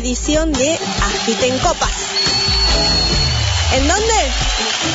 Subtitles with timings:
[0.00, 1.92] Edición de Agiten Copas.
[3.74, 4.14] ¿En dónde?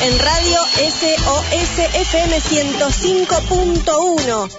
[0.02, 4.50] En Radio SOS FM 105.1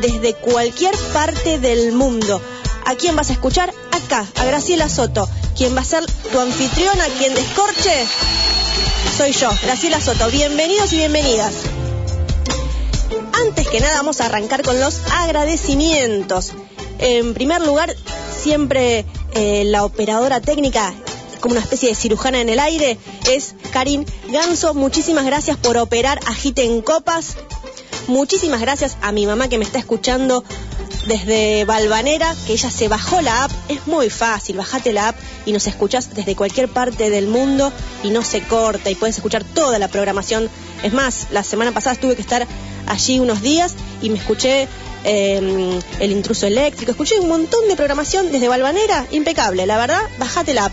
[0.00, 2.40] desde cualquier parte del mundo.
[2.86, 3.74] ¿A quién vas a escuchar?
[3.90, 5.28] Acá, a Graciela Soto.
[5.56, 7.06] ¿Quién va a ser tu anfitriona?
[7.18, 8.06] ¿Quién descorche?
[9.20, 10.30] Soy yo, Graciela Soto.
[10.30, 11.52] Bienvenidos y bienvenidas.
[13.46, 16.54] Antes que nada vamos a arrancar con los agradecimientos.
[16.98, 17.94] En primer lugar,
[18.34, 19.04] siempre
[19.34, 20.94] eh, la operadora técnica,
[21.40, 22.96] como una especie de cirujana en el aire,
[23.28, 24.72] es Karin Ganso.
[24.72, 27.36] Muchísimas gracias por operar Agiten Copas.
[28.06, 30.44] Muchísimas gracias a mi mamá que me está escuchando
[31.06, 33.52] desde Balvanera, que ella se bajó la app.
[33.68, 38.10] Es muy fácil, bajate la app y nos escuchas desde cualquier parte del mundo y
[38.10, 40.48] no se corta y puedes escuchar toda la programación.
[40.82, 42.46] Es más, la semana pasada tuve que estar
[42.86, 44.68] allí unos días y me escuché
[45.04, 50.54] eh, El Intruso Eléctrico, escuché un montón de programación desde Balvanera, impecable, la verdad, bajate
[50.54, 50.72] la app.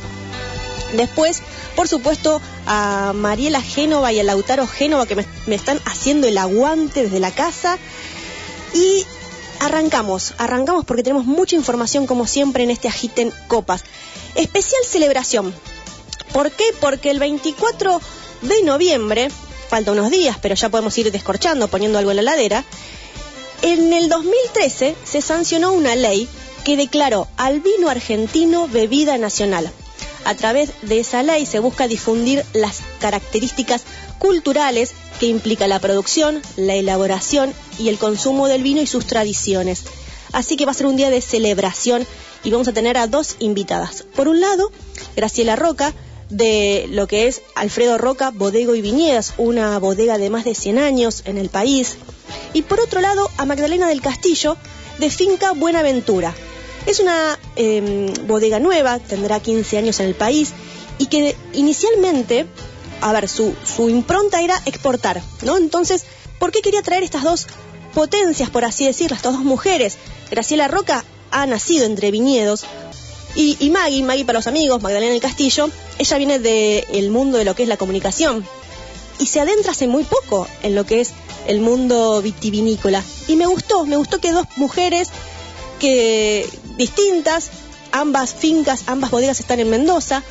[0.96, 1.42] Después,
[1.76, 6.38] por supuesto, a Mariela Génova y a Lautaro Génova que me, me están haciendo el
[6.38, 7.78] aguante desde la casa.
[8.74, 9.06] Y
[9.60, 13.84] arrancamos, arrancamos porque tenemos mucha información como siempre en este Agiten Copas.
[14.36, 15.54] Especial celebración.
[16.34, 16.66] ¿Por qué?
[16.80, 18.02] Porque el 24
[18.42, 19.30] de noviembre,
[19.70, 22.64] falta unos días, pero ya podemos ir descorchando, poniendo algo en la ladera,
[23.62, 26.28] en el 2013 se sancionó una ley
[26.64, 29.72] que declaró al vino argentino bebida nacional.
[30.28, 33.84] A través de esa ley se busca difundir las características
[34.20, 39.86] culturales que implica la producción, la elaboración y el consumo del vino y sus tradiciones.
[40.34, 42.06] Así que va a ser un día de celebración
[42.44, 44.04] y vamos a tener a dos invitadas.
[44.18, 44.70] Por un lado,
[45.16, 45.94] Graciela Roca,
[46.30, 50.78] de lo que es Alfredo Roca Bodego y Viñedas, una bodega de más de 100
[50.78, 51.96] años en el país.
[52.52, 54.58] Y por otro lado, a Magdalena del Castillo,
[55.00, 56.36] de Finca Buenaventura.
[56.88, 60.54] Es una eh, bodega nueva, tendrá 15 años en el país
[60.98, 62.48] y que inicialmente,
[63.02, 65.58] a ver, su, impronta era exportar, ¿no?
[65.58, 66.06] Entonces,
[66.40, 67.48] ¿por qué quería traer estas dos
[67.94, 69.98] potencias, por así decirlo, estas dos mujeres?
[70.32, 72.64] Graciela Roca ha nacido entre viñedos
[73.36, 77.44] y, y Maggie, Maggie para los amigos, Magdalena del Castillo, ella viene del mundo de
[77.44, 78.46] lo que es la comunicación
[79.20, 81.12] y se adentra hace muy poco en lo que es
[81.48, 83.04] el mundo vitivinícola.
[83.28, 85.10] Y me gustó, me gustó que dos mujeres
[85.80, 86.48] que
[86.78, 87.50] distintas,
[87.92, 90.24] ambas fincas, ambas bodegas están en Mendoza,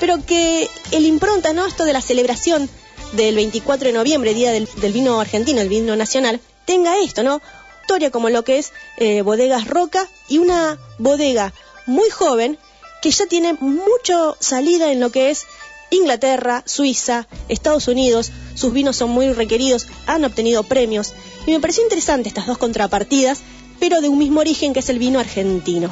[0.00, 1.66] pero que el impronta, ¿no?
[1.66, 2.68] Esto de la celebración
[3.12, 7.40] del 24 de noviembre, Día del, Vino Argentino, el vino nacional, tenga esto, ¿no?
[7.82, 11.52] Historia como lo que es eh, Bodegas Roca y una bodega
[11.86, 12.58] muy joven
[13.02, 15.44] que ya tiene mucho salida en lo que es
[15.90, 21.12] Inglaterra, Suiza, Estados Unidos, sus vinos son muy requeridos, han obtenido premios
[21.46, 23.40] y me pareció interesante estas dos contrapartidas,
[23.84, 25.90] pero de un mismo origen que es el vino argentino.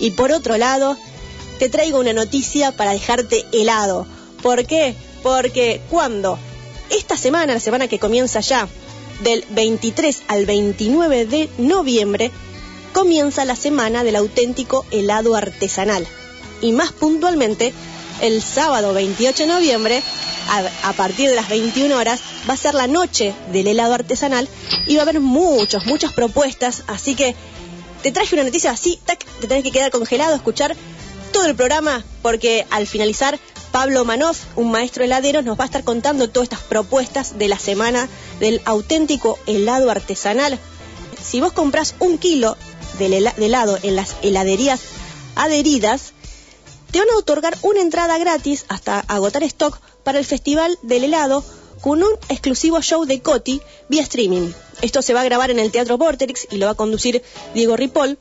[0.00, 0.96] Y por otro lado,
[1.60, 4.08] te traigo una noticia para dejarte helado.
[4.42, 4.96] ¿Por qué?
[5.22, 6.36] Porque cuando
[6.90, 8.66] esta semana, la semana que comienza ya,
[9.22, 12.32] del 23 al 29 de noviembre,
[12.92, 16.08] comienza la semana del auténtico helado artesanal.
[16.60, 17.72] Y más puntualmente,
[18.20, 20.02] el sábado 28 de noviembre,
[20.48, 24.48] a, a, partir de las 21 horas, va a ser la noche del helado artesanal
[24.86, 26.84] y va a haber muchos, muchas propuestas.
[26.86, 27.34] Así que
[28.02, 30.76] te traje una noticia así, tac, te tenés que quedar congelado, escuchar
[31.32, 33.38] todo el programa, porque al finalizar,
[33.72, 37.58] Pablo Manoff, un maestro heladero, nos va a estar contando todas estas propuestas de la
[37.58, 38.08] semana
[38.40, 40.58] del auténtico helado artesanal.
[41.22, 42.56] Si vos compras un kilo
[42.98, 44.80] de helado en las heladerías
[45.36, 46.12] adheridas,
[46.90, 51.44] te van a otorgar una entrada gratis hasta agotar stock para el Festival del Helado
[51.80, 54.52] con un exclusivo show de Coti vía streaming.
[54.82, 57.22] Esto se va a grabar en el Teatro Vorterix y lo va a conducir
[57.54, 58.18] Diego Ripoll,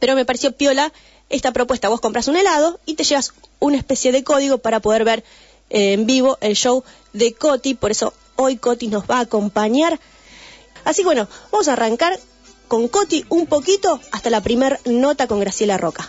[0.00, 0.92] pero me pareció piola
[1.28, 1.88] esta propuesta.
[1.88, 5.24] Vos compras un helado y te llevas una especie de código para poder ver
[5.70, 9.98] eh, en vivo el show de Coti, por eso hoy Coti nos va a acompañar.
[10.84, 12.18] Así que bueno, vamos a arrancar
[12.68, 16.08] con Coti un poquito hasta la primer nota con Graciela Roca.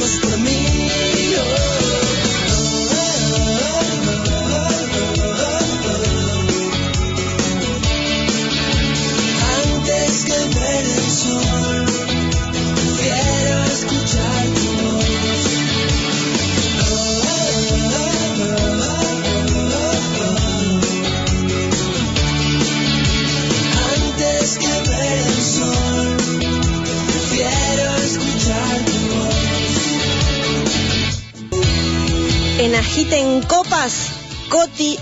[0.00, 0.27] Agiten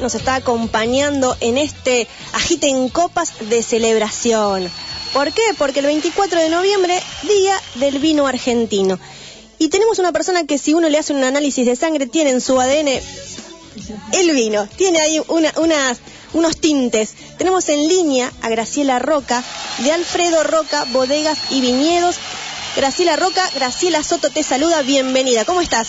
[0.00, 4.70] Nos está acompañando en este Agiten Copas de celebración.
[5.12, 5.42] ¿Por qué?
[5.56, 8.98] Porque el 24 de noviembre, día del vino argentino.
[9.58, 12.40] Y tenemos una persona que si uno le hace un análisis de sangre, tiene en
[12.42, 12.88] su ADN
[14.12, 14.68] el vino.
[14.76, 15.20] Tiene ahí
[16.32, 17.14] unos tintes.
[17.38, 19.42] Tenemos en línea a Graciela Roca,
[19.78, 22.16] de Alfredo Roca, Bodegas y Viñedos.
[22.76, 25.46] Graciela Roca, Graciela Soto te saluda, bienvenida.
[25.46, 25.88] ¿Cómo estás?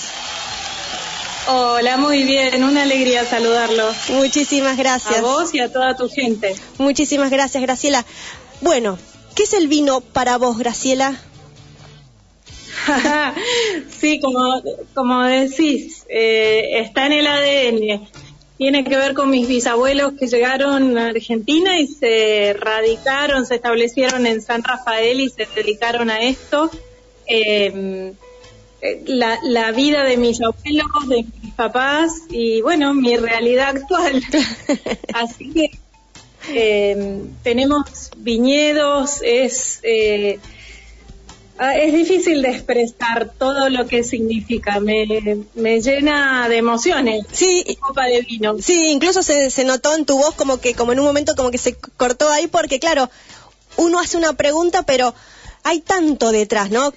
[1.50, 4.10] Hola, muy bien, una alegría saludarlos.
[4.10, 5.20] Muchísimas gracias.
[5.20, 6.54] A vos y a toda tu gente.
[6.78, 8.06] Muchísimas gracias, Graciela.
[8.60, 9.00] Bueno,
[9.34, 11.16] ¿qué es el vino para vos, Graciela?
[13.98, 14.62] sí, como,
[14.94, 18.10] como decís, eh, está en el ADN.
[18.58, 24.26] Tiene que ver con mis bisabuelos que llegaron a Argentina y se radicaron, se establecieron
[24.26, 26.70] en San Rafael y se dedicaron a esto.
[27.26, 28.14] Eh,
[29.06, 34.24] la, la, vida de mis abuelos, de mis papás y bueno, mi realidad actual.
[35.14, 35.72] Así que
[36.50, 40.40] eh, tenemos viñedos, es, eh,
[41.58, 45.06] ah, es difícil de expresar todo lo que significa, me,
[45.56, 47.26] me llena de emociones.
[47.32, 48.58] Sí, copa de vino.
[48.60, 51.52] Sí, incluso se, se notó en tu voz como que, como en un momento como
[51.52, 53.10] que se cortó ahí porque claro,
[53.76, 55.14] uno hace una pregunta pero
[55.64, 56.94] hay tanto detrás, ¿no?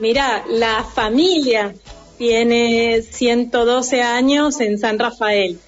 [0.00, 1.74] Mira, la familia
[2.16, 5.58] tiene 112 años en San Rafael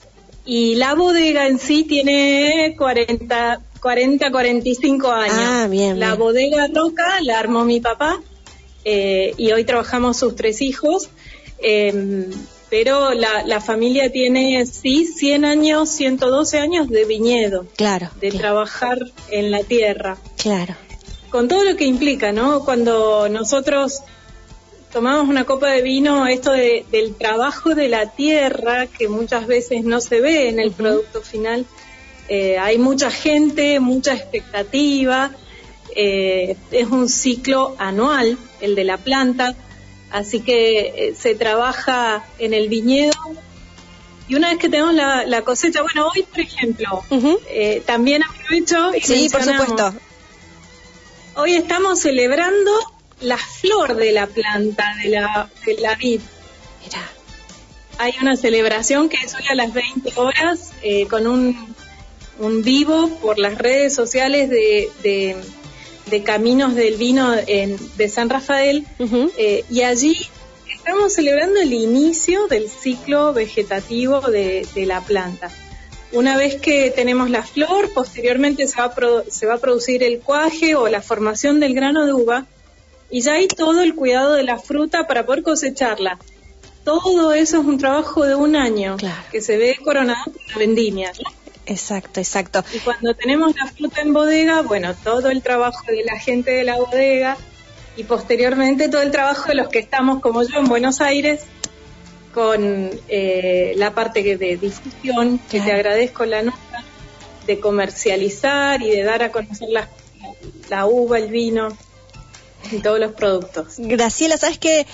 [0.45, 5.37] y la bodega en sí tiene 40, 40 45 años.
[5.39, 6.01] Ah, bien.
[6.01, 8.23] La bodega Roca la armó mi papá
[8.87, 11.11] eh, y hoy trabajamos sus tres hijos.
[11.59, 12.31] Em,
[12.71, 17.67] pero la, la, familia tiene, sí, 100 años, 112 años de viñedo.
[17.77, 18.09] Claro.
[18.19, 18.99] De trabajar
[19.31, 20.17] en la tierra.
[20.39, 20.75] Claro.
[21.29, 22.65] Con todo lo que implica, ¿no?
[22.65, 24.03] Cuando nosotros
[24.93, 30.01] tomamos una copa de vino, esto del trabajo de la tierra, que muchas veces no
[30.01, 31.65] se ve en el producto final.
[32.29, 35.31] Eh, hay mucha gente, mucha expectativa.
[35.97, 39.55] Eh, es un ciclo anual, el de la planta,
[40.11, 43.13] así que eh, se trabaja en el viñedo.
[44.29, 47.05] Y una vez que tenemos la, cosecha, bueno, hoy, por ejemplo,
[47.85, 49.95] también aprovecho y Sí, por supuesto.
[51.35, 52.92] Hoy estamos celebrando
[53.23, 56.21] la flor de la planta, de la, de la vid.
[56.83, 57.03] Mira.
[57.99, 61.75] Hay una celebración que es hoy a las 20 horas eh, con un,
[62.41, 68.87] un, vivo por las redes sociales de, de, Caminos del Vino en, de San Rafael
[69.39, 70.17] eh, y allí
[70.75, 75.51] estamos celebrando el inicio del ciclo vegetativo de, de, la planta.
[76.13, 78.93] Una vez que tenemos la flor, posteriormente se va,
[79.31, 82.47] se va a producir el cuaje o la formación del grano de uva
[83.13, 86.19] y ya hay todo el cuidado de la fruta para poder cosecharla.
[86.83, 88.97] Todo eso es un trabajo de un año
[89.31, 91.13] que se ve coronado por la vendimia.
[91.67, 92.65] Exacto, exacto.
[92.75, 96.65] Y cuando tenemos la fruta en bodega, bueno, todo el trabajo de la gente de
[96.65, 97.37] la bodega
[97.97, 101.43] y posteriormente todo el trabajo de los que estamos como yo en Buenos Aires
[102.33, 106.83] con eh, la parte de difusión, que te agradezco la nota,
[107.47, 109.87] de comercializar y de dar a conocer la,
[110.71, 111.69] la uva, el vino
[112.71, 113.75] y todos los productos.
[113.79, 114.87] Graciela, ¿sabes que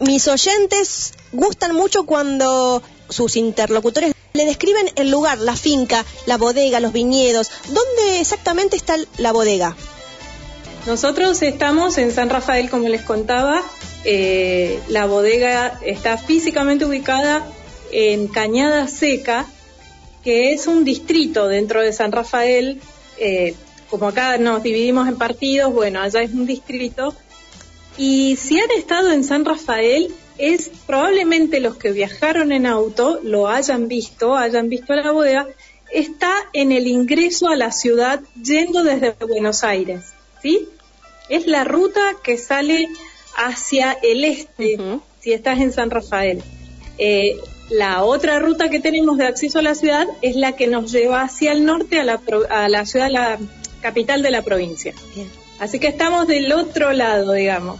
[0.00, 6.80] Mis oyentes gustan mucho cuando sus interlocutores le describen el lugar, la finca, la bodega,
[6.80, 7.50] los viñedos.
[7.68, 9.74] ¿Dónde exactamente está la bodega?
[10.86, 13.62] Nosotros estamos en San Rafael, como les contaba.
[14.04, 17.44] Eh, la bodega está físicamente ubicada
[17.90, 19.46] en Cañada Seca,
[20.22, 22.80] que es un distrito dentro de San Rafael.
[23.18, 23.54] Eh,
[23.90, 27.14] como acá nos dividimos en partidos, bueno, allá es un distrito.
[27.96, 33.48] Y si han estado en San Rafael, es probablemente los que viajaron en auto lo
[33.48, 35.46] hayan visto, hayan visto la bodega,
[35.92, 40.04] está en el ingreso a la ciudad yendo desde Buenos Aires,
[40.42, 40.68] ¿sí?
[41.28, 42.88] Es la ruta que sale
[43.36, 44.78] hacia el este,
[45.20, 46.42] si estás en San Rafael.
[46.98, 47.36] Eh,
[47.70, 51.22] la otra ruta que tenemos de acceso a la ciudad es la que nos lleva
[51.22, 53.38] hacia el norte, a la, a la ciudad, la
[53.86, 54.94] capital de la provincia.
[55.60, 57.78] Así que estamos del otro lado, digamos.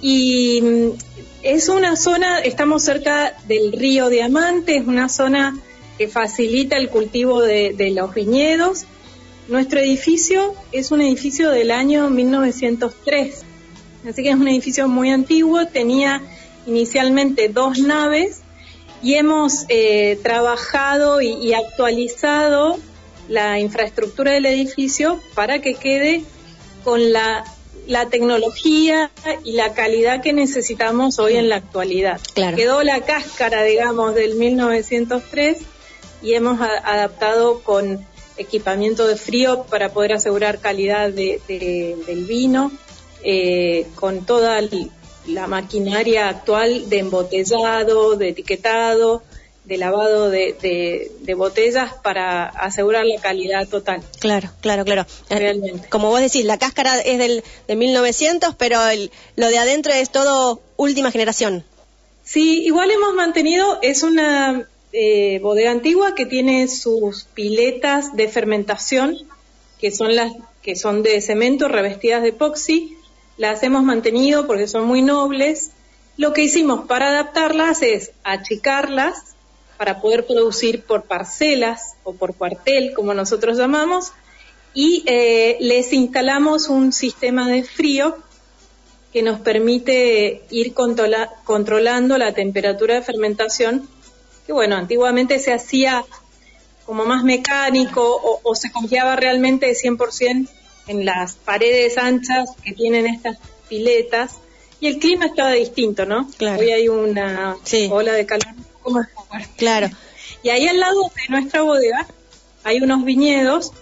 [0.00, 0.88] Y mm,
[1.42, 5.58] es una zona, estamos cerca del río Diamante, es una zona
[5.98, 8.84] que facilita el cultivo de, de los viñedos.
[9.48, 13.42] Nuestro edificio es un edificio del año 1903,
[14.08, 16.22] así que es un edificio muy antiguo, tenía
[16.66, 18.42] inicialmente dos naves
[19.02, 22.78] y hemos eh, trabajado y, actualizado
[23.32, 26.22] la infraestructura del edificio para que quede
[26.84, 27.44] con la,
[28.10, 29.10] tecnología
[29.42, 32.20] y la calidad que necesitamos hoy en la actualidad.
[32.34, 35.58] Quedó la cáscara, digamos, del 1903
[36.22, 42.70] y hemos adaptado con equipamiento de frío para poder asegurar calidad del vino,
[43.24, 44.60] eh, con toda
[45.26, 49.22] la maquinaria actual de embotellado, de etiquetado,
[49.64, 54.02] de lavado de, botellas para asegurar la calidad total.
[54.18, 55.06] Claro, claro, claro.
[55.30, 55.88] Realmente.
[55.88, 58.78] Como vos decís, la cáscara es del, de 1900, pero
[59.36, 61.64] lo de adentro es todo última generación.
[62.24, 69.16] Sí, igual hemos mantenido, es una eh, bodega antigua que tiene sus piletas de fermentación,
[69.80, 72.96] que son las que son de cemento revestidas de epoxi,
[73.36, 75.72] las hemos mantenido porque son muy nobles.
[76.16, 79.32] Lo que hicimos para adaptarlas es achicarlas
[79.76, 84.12] para poder producir por parcelas o por cuartel, como nosotros llamamos,
[84.74, 88.16] y eh, les instalamos un sistema de frío
[89.12, 93.86] que nos permite ir controlando la temperatura de fermentación,
[94.46, 96.04] que bueno, antiguamente se hacía
[96.86, 100.48] como más mecánico o, o se confiaba realmente de 100%
[100.88, 103.38] en las paredes anchas que tienen estas
[103.68, 104.36] piletas
[104.80, 106.28] y el clima estaba distinto, ¿no?
[106.38, 106.60] Claro.
[106.60, 107.56] Hoy hay una
[107.90, 108.54] ola de calor
[108.90, 109.48] más fuerte.
[109.56, 109.90] Claro.
[110.42, 112.06] Y ahí al lado de nuestra bodega
[112.64, 113.72] hay unos viñedos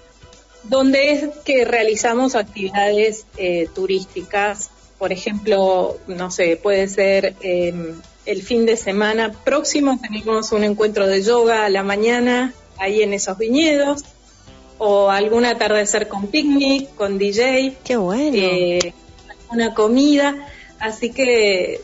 [0.64, 4.70] donde es que realizamos actividades eh, turísticas.
[4.98, 11.06] Por ejemplo, no sé, puede ser em, el fin de semana próximo tenemos un encuentro
[11.06, 14.04] de yoga a la mañana ahí en esos viñedos
[14.78, 17.76] o algún atardecer con picnic, con DJ.
[17.84, 18.36] Qué bueno.
[18.36, 18.94] Eh,
[19.50, 20.48] una comida.
[20.78, 21.82] Así que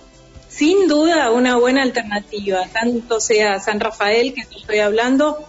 [0.57, 5.45] sin duda una buena alternativa, tanto sea San Rafael, que estoy hablando,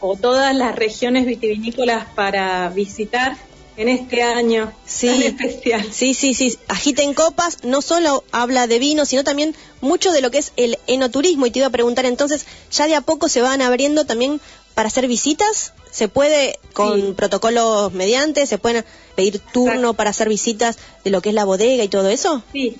[0.00, 3.36] o todas las regiones vitivinícolas para visitar
[3.76, 5.92] en este año sí, tan especial.
[5.92, 6.58] Sí, sí, sí.
[6.68, 10.78] Agiten copas no solo habla de vino, sino también mucho de lo que es el
[10.86, 11.46] enoturismo.
[11.46, 14.40] Y te iba a preguntar entonces, ¿ya de a poco se van abriendo también
[14.74, 15.74] para hacer visitas?
[15.90, 18.46] ¿Se puede con protocolos mediante?
[18.46, 18.84] ¿Se pueden
[19.14, 22.42] pedir turno para hacer visitas de lo que es la bodega y todo eso?
[22.52, 22.76] Sí.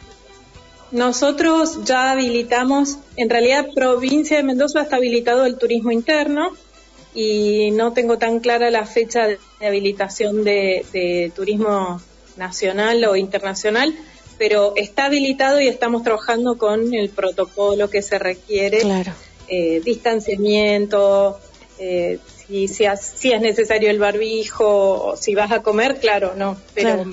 [0.90, 6.52] Nosotros ya habilitamos, en realidad provincia de Mendoza está habilitado el turismo interno
[7.14, 12.00] y no tengo tan clara la fecha de habilitación de, turismo
[12.37, 13.95] nacional o internacional,
[14.38, 19.12] pero está habilitado y estamos trabajando con el protocolo que se requiere, claro.
[19.49, 21.40] eh, distanciamiento,
[21.78, 22.85] eh, si, si,
[23.33, 27.05] es necesario el barbijo, si vas a comer, claro, no, pero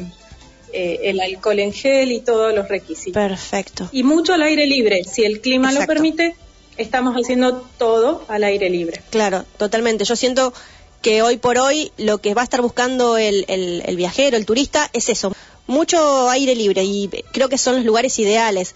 [0.73, 3.13] eh, el alcohol en gel y todos los requisitos.
[3.13, 3.89] Perfecto.
[3.91, 6.35] Y mucho al aire libre, si el clima lo permite,
[6.77, 9.01] estamos haciendo todo al aire libre.
[9.09, 10.03] Claro, totalmente.
[10.03, 10.53] Yo siento
[11.01, 14.89] que hoy por hoy lo que va a estar buscando el, el viajero, el turista,
[14.93, 15.33] es eso,
[15.67, 18.75] mucho aire libre y creo que son los lugares ideales.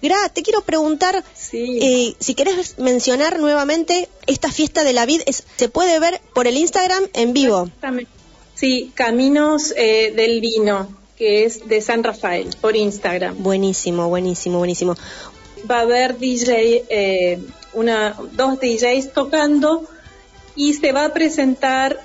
[0.00, 5.22] Gra, te quiero preguntar eh, si querés mencionar nuevamente esta fiesta de la vid,
[5.56, 7.68] se puede ver por el Instagram en vivo.
[8.54, 13.42] Sí, Caminos eh, del Vino, que es de San Rafael, por Instagram.
[13.42, 14.94] Buenísimo, buenísimo, buenísimo.
[15.68, 17.40] Va a haber DJ, eh,
[17.72, 19.84] una, dos DJs tocando
[20.54, 21.98] y se va a presentar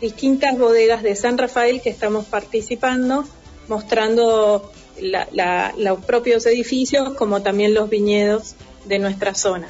[0.00, 3.24] distintas bodegas de San Rafael que estamos participando,
[3.68, 4.72] mostrando
[5.76, 9.68] los propios edificios como también los viñedos de nuestra zona.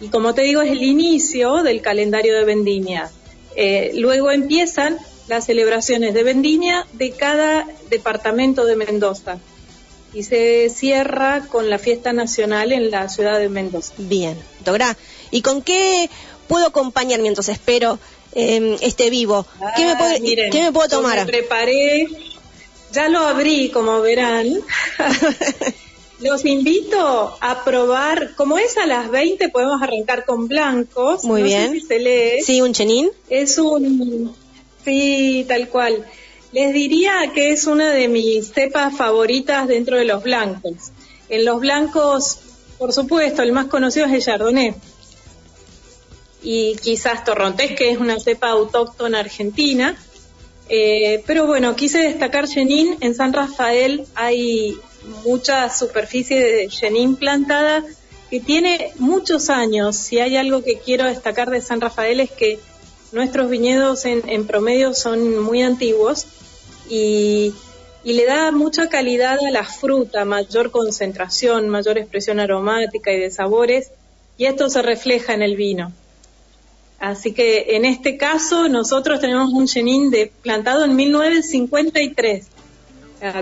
[0.00, 3.10] Y como te digo, es el inicio del calendario de vendimia.
[3.54, 4.98] Eh, luego empiezan
[5.30, 9.38] las celebraciones de vendimia de cada departamento de Mendoza
[10.12, 13.94] y se cierra con la fiesta nacional en la ciudad de Mendoza.
[13.96, 14.96] Bien, doctora,
[15.30, 16.10] ¿y con qué
[16.48, 18.00] puedo acompañar mientras espero
[18.34, 19.46] em, este vivo?
[19.76, 20.14] ¿Qué, me, puedo,
[20.50, 21.18] ¿Qué me puedo tomar?
[21.18, 22.08] me preparé,
[22.92, 24.48] ya lo abrí, como verán.
[26.20, 31.24] Los invito a probar, como es a las 20, podemos arrancar con blancos.
[31.24, 31.72] Muy bien.
[31.72, 32.42] si se lee.
[32.42, 33.08] Sí, un chenín.
[33.30, 34.34] Es un,
[34.90, 36.04] sí, tal cual.
[36.52, 40.90] Les diría que es una de mis cepas favoritas dentro de los blancos.
[41.28, 42.40] En los blancos,
[42.78, 44.74] por supuesto, el más conocido es el Chardonnay.
[46.42, 49.96] Y quizás Torrontés, que es una cepa autóctona argentina.
[50.68, 52.96] Eh, pero bueno, quise destacar Chenin.
[53.00, 54.76] En San Rafael hay
[55.24, 57.84] mucha superficie de Chenin plantada
[58.28, 59.96] que tiene muchos años.
[59.96, 62.58] Si hay algo que quiero destacar de San Rafael es que
[63.12, 66.26] nuestros viñedos en promedio son muy antiguos
[66.90, 67.54] y,
[68.02, 73.90] le da mucha calidad a la fruta, mayor concentración, mayor expresión aromática y de sabores,
[74.38, 75.92] y esto se refleja en el vino.
[76.98, 82.46] Así que en este caso nosotros tenemos un chenin de, plantado en 1953.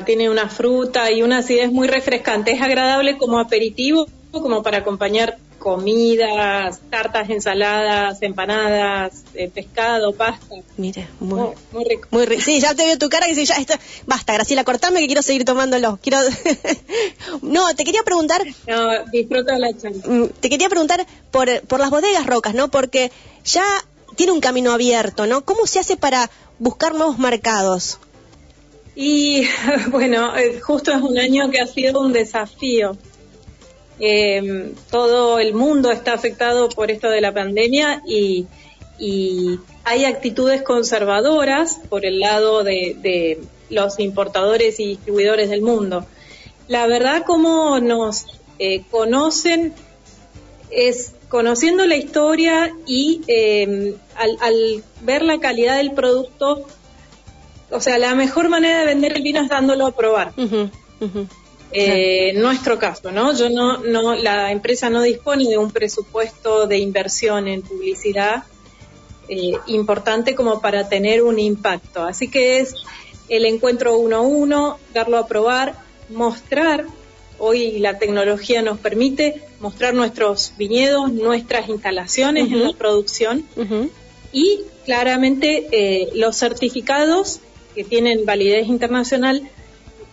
[0.05, 2.51] tiene una fruta y una acidez muy refrescante.
[2.51, 10.57] Es agradable como aperitivo, como para acompañar comidas, tartas, ensaladas, empanadas, eh, pescado, pasta.
[10.77, 12.09] Mire, muy, muy, rico.
[12.11, 12.43] Muy rico.
[12.43, 15.23] Sí, ya te veo tu cara y dice, ya está, basta, Graciela, cortame que quiero
[15.23, 15.99] seguir tomándolo.
[16.03, 16.19] Quiero
[17.43, 20.03] No, te quería preguntar No, disfruta la charla.
[20.07, 22.69] Mm, te quería preguntar por por las bodegas rocas, ¿no?
[22.69, 23.11] Porque
[23.45, 23.65] ya
[24.17, 25.45] tiene un camino abierto, ¿no?
[25.45, 27.99] ¿Cómo se hace para buscar nuevos mercados?
[28.95, 29.47] Y
[29.91, 32.97] bueno, eh, justo es un año que ha sido un desafío
[34.01, 38.47] eh, todo el mundo está afectado por esto de la pandemia y,
[39.85, 43.39] hay actitudes conservadoras por el lado de,
[43.71, 46.05] los importadores y distribuidores del mundo.
[46.67, 48.27] La verdad, como nos
[48.59, 49.73] eh, conocen
[50.71, 56.67] es conociendo la historia y em, al, ver la calidad del producto,
[57.71, 60.33] o sea, la mejor manera de vender el vino es dándolo a probar.
[61.71, 63.37] Eh, nuestro caso, ¿no?
[63.37, 68.45] Yo no, no, la empresa no dispone de un presupuesto de inversión en publicidad
[69.29, 72.03] eh, importante como para tener un impacto.
[72.03, 72.75] Así que es
[73.29, 75.75] el encuentro uno a uno, darlo a probar,
[76.09, 76.87] mostrar.
[77.39, 83.45] Hoy la tecnología nos permite mostrar nuestros viñedos, nuestras instalaciones en la producción
[84.33, 87.41] y claramente eh, los certificados
[87.75, 89.49] que tienen validez internacional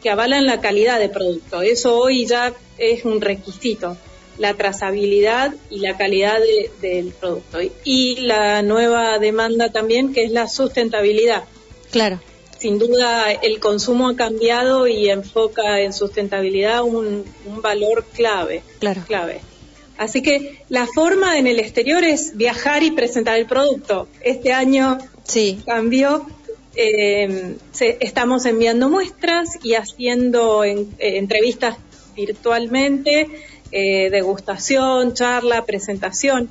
[0.06, 1.64] que avalan la calidad de producto.
[1.64, 3.98] Eso hoy ya es un requisito,
[4.38, 6.38] la trazabilidad y la calidad
[6.80, 7.58] del producto.
[7.84, 11.46] Y la nueva demanda también, que es la sustentabilidad.
[11.90, 12.20] Claro.
[12.60, 17.26] Sin duda, el consumo ha cambiado y enfoca en sustentabilidad un,
[17.64, 18.62] valor clave.
[18.78, 19.02] Claro.
[19.08, 19.42] Clave.
[19.98, 24.08] Así que la forma en el exterior es viajar y presentar el producto.
[24.22, 25.62] Este año sí.
[25.66, 26.28] cambió
[26.76, 27.58] eh,
[28.00, 31.78] estamos enviando muestras y haciendo eh, entrevistas
[32.16, 33.28] virtualmente,
[33.72, 36.50] eh, degustación, charla, presentación.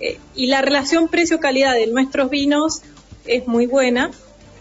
[0.00, 2.82] Eh, y la relación precio-calidad de nuestros vinos
[3.26, 4.10] es muy buena,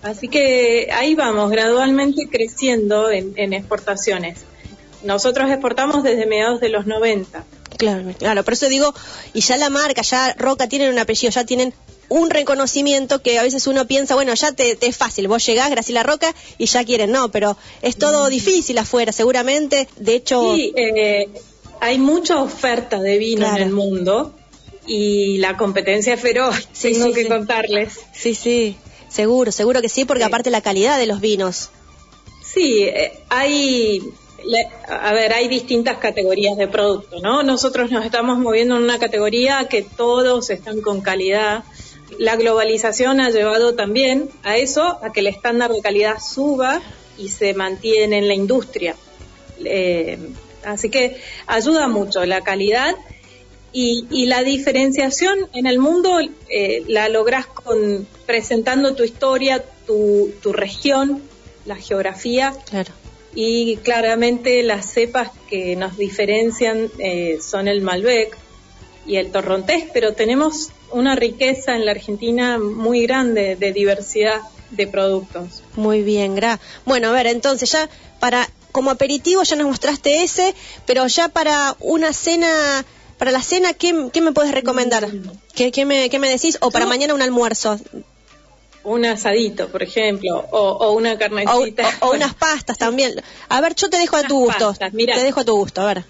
[0.03, 4.39] así que ahí vamos, gradualmente creciendo en, en exportaciones.
[5.03, 7.43] Nosotros exportamos desde mediados de los 90.
[7.77, 8.93] Claro, claro, por eso digo,
[9.33, 11.73] y ya la marca, ya Roca tienen un apellido, ya tienen
[12.11, 16.03] un reconocimiento que a veces uno piensa, bueno, ya te, es fácil, vos llegás, Graciela
[16.03, 18.29] Roca, y ya quieren, no, pero es todo mm.
[18.29, 19.87] difícil afuera, seguramente.
[19.95, 20.53] De hecho.
[20.53, 21.29] Sí, eh,
[21.79, 24.35] hay mucha oferta de vino en el mundo
[24.85, 28.01] y la competencia es feroz, tengo que contarles.
[28.13, 28.75] Sí, sí,
[29.07, 31.69] seguro, seguro que sí, porque aparte la calidad de los vinos.
[32.43, 34.01] Sí, eh, hay
[34.89, 37.43] a ver, hay distintas categorías de producto, ¿no?
[37.43, 41.63] Nosotros nos estamos moviendo en una categoría que todos están con calidad
[42.17, 46.81] la globalización ha llevado también a eso, a que el estándar de calidad suba
[47.17, 48.95] y se mantiene en la industria.
[49.63, 50.17] Eh,
[50.63, 52.95] así que ayuda mucho la calidad
[53.73, 56.19] y, la diferenciación en el mundo
[56.49, 61.21] eh, la logras con presentando tu historia, tu, región,
[61.65, 62.53] la geografía.
[63.33, 68.37] Y claramente las cepas que nos diferencian eh, son el Malbec
[69.07, 74.87] y el Torrontés, pero tenemos una riqueza en la Argentina muy grande de diversidad de
[74.87, 75.63] productos.
[75.75, 76.59] Muy bien, Gra.
[76.85, 81.75] Bueno, a ver, entonces ya para como aperitivo ya nos mostraste ese, pero ya para
[81.79, 82.85] una cena,
[83.17, 85.07] para la cena, ¿qué, me puedes recomendar?
[85.53, 86.57] ¿Qué, me, ¿Qué, me, decís?
[86.61, 87.79] O para mañana un almuerzo.
[88.83, 91.97] Un asadito, por ejemplo, o, una carnecita.
[91.99, 93.21] O, unas pastas también.
[93.49, 94.73] A ver, yo te dejo a tu gusto.
[94.73, 96.05] te dejo a tu gusto, a ver.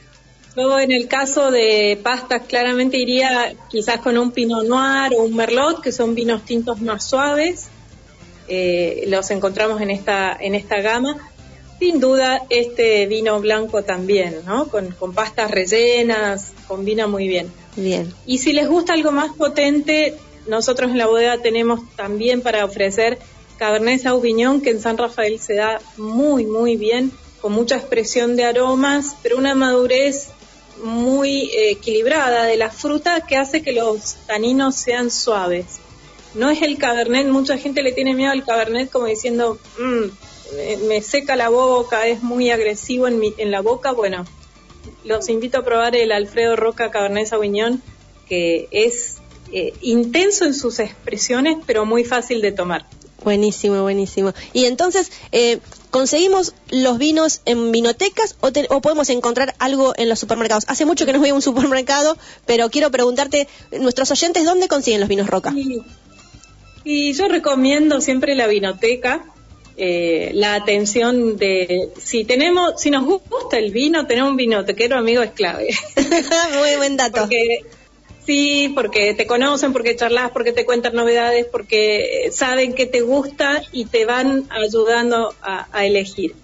[0.55, 5.35] Yo en el caso de pastas claramente iría quizás con un Pinot Noir o un
[5.35, 7.67] Merlot, que son vinos tintos más suaves.
[8.47, 11.31] Eh, los encontramos en esta, en esta gama
[11.81, 14.67] sin duda este vino blanco también, ¿no?
[14.67, 17.51] Con, pastas rellenas, combina muy bien.
[17.75, 18.13] Bien.
[18.27, 23.17] Y si les gusta algo más potente, nosotros en la bodega tenemos también para ofrecer
[23.57, 27.11] Cabernet Sauvignon, que en San Rafael se da muy, muy bien,
[27.41, 30.27] con mucha expresión de aromas, pero una madurez
[30.83, 35.79] muy equilibrada de la fruta que hace que los taninos sean suaves.
[36.33, 41.01] No es el Cabernet, mucha gente le tiene miedo al Cabernet como diciendo, mmm, me,
[41.01, 44.25] seca la boca, es muy agresivo en, mi, en la boca, bueno,
[45.03, 47.81] los invito a probar el Alfredo Roca Cabernet Sauvignon,
[48.27, 49.17] que es
[49.51, 52.85] eh, intenso en sus expresiones, pero muy fácil de tomar.
[53.23, 54.33] Buenísimo, buenísimo.
[54.53, 55.59] Y entonces, eh,
[55.91, 60.65] ¿conseguimos los vinos en vinotecas o, o, podemos encontrar algo en los supermercados?
[60.67, 63.47] Hace mucho que no voy a un supermercado, pero quiero preguntarte,
[63.79, 65.53] nuestros oyentes, ¿dónde consiguen los vinos Roca?
[66.83, 69.25] y yo recomiendo siempre la vinoteca,
[69.77, 75.21] eh, la atención de si tenemos, si nos gusta el vino, tener un vinotequero amigo
[75.21, 75.69] es clave.
[76.59, 77.21] Muy buen dato.
[77.21, 77.63] Porque,
[78.25, 83.61] sí, porque te conocen, porque charlas, porque te cuentan novedades, porque saben que te gusta
[83.71, 86.35] y te van ayudando a, elegir.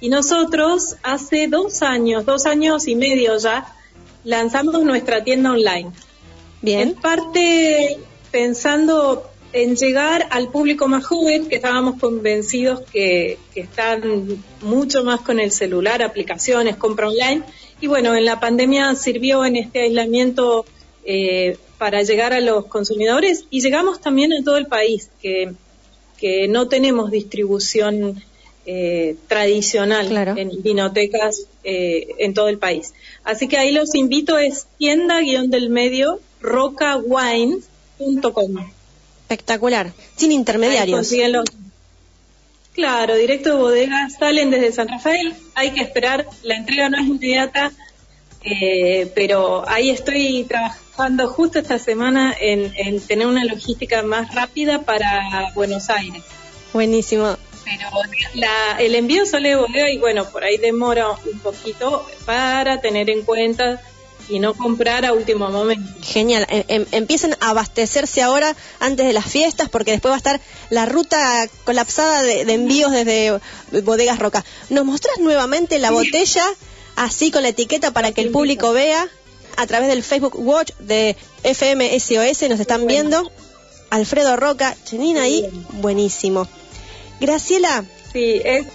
[0.00, 3.74] Y nosotros hace dos años, dos años y medio ya,
[4.24, 5.90] lanzamos nuestra tienda online.
[6.62, 6.88] Bien.
[6.88, 7.98] En parte
[8.30, 15.40] pensando en llegar al público más joven, que estábamos convencidos que, están mucho más con
[15.40, 17.42] el celular, aplicaciones, compra online.
[17.80, 20.66] Y bueno, en la pandemia sirvió en este aislamiento
[21.06, 25.52] eh, para llegar a los consumidores y llegamos también a todo el país, que,
[26.18, 28.20] que no tenemos distribución
[28.66, 32.92] eh, tradicional en vinotecas eh, en todo el país.
[33.22, 38.56] Así que ahí los invito, es tienda-del medio rocawines.com.
[39.22, 41.14] Espectacular, sin intermediarios.
[42.72, 47.06] Claro, directo de bodega, salen desde San Rafael, hay que esperar, la entrega no es
[47.06, 47.70] inmediata,
[48.48, 55.50] eh, pero ahí estoy trabajando justo esta semana en, tener una logística más rápida para
[55.54, 56.22] Buenos Aires.
[56.72, 57.36] Buenísimo.
[57.64, 57.88] Pero
[58.78, 63.22] el envío sale de bodega y bueno, por ahí demora un poquito para tener en
[63.22, 63.82] cuenta
[64.28, 65.92] y no comprar a último momento.
[66.02, 66.46] Genial.
[66.48, 70.40] Em, em, empiecen a abastecerse ahora antes de las fiestas porque después va a estar
[70.70, 73.40] la ruta colapsada de, envíos desde
[73.82, 74.44] Bodegas Roca.
[74.70, 76.44] ¿Nos mostrás nuevamente la botella
[76.96, 79.08] así con la etiqueta para que el público vea?
[79.56, 83.30] A través del Facebook Watch de FM SOS nos están viendo.
[83.88, 86.48] Alfredo Roca, Chenina ahí, buenísimo.
[87.20, 87.84] Graciela.
[88.12, 88.66] Sí, es,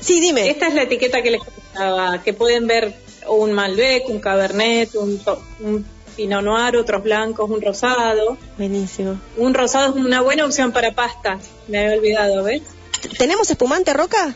[0.00, 0.48] sí, dime.
[0.48, 2.94] Esta es la etiqueta que les comentaba, que pueden ver
[3.28, 8.38] un Malbec, un Cabernet, un, Pinot Noir, otros blancos, un rosado.
[8.56, 9.20] Buenísimo.
[9.36, 12.62] Un rosado es una buena opción para pastas, me había olvidado, ¿ves?
[13.18, 14.34] ¿Tenemos espumante roca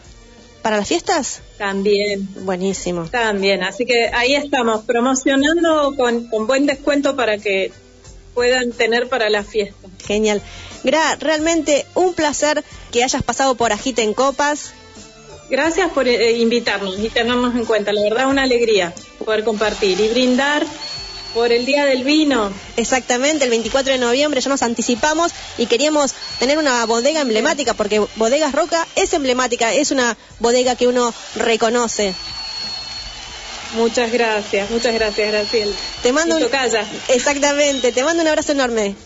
[0.63, 1.41] para las fiestas?
[1.59, 2.29] También.
[2.45, 3.07] Buenísimo.
[3.07, 7.73] También, así que ahí estamos, promocionando con, con buen descuento para que
[8.35, 9.89] puedan tener para la fiesta.
[10.07, 10.43] Genial.
[10.83, 14.73] Gra, realmente un placer que hayas pasado por Agita en Copas,
[15.51, 17.93] Gracias por eh, invitarnos y tenernos en cuenta.
[17.93, 18.95] La verdad, una alegría
[19.25, 20.65] poder compartir y brindar
[21.35, 22.53] por el Día del Vino.
[22.77, 28.01] Exactamente, el 24 de noviembre ya nos anticipamos y queríamos tener una bodega emblemática, porque
[28.17, 32.15] Bodegas Roca es emblemática, es una bodega que uno reconoce.
[33.75, 35.73] Muchas gracias, muchas gracias, Graciela.
[36.03, 36.43] Te mando un...
[37.09, 38.97] Exactamente, te mando un abrazo enorme.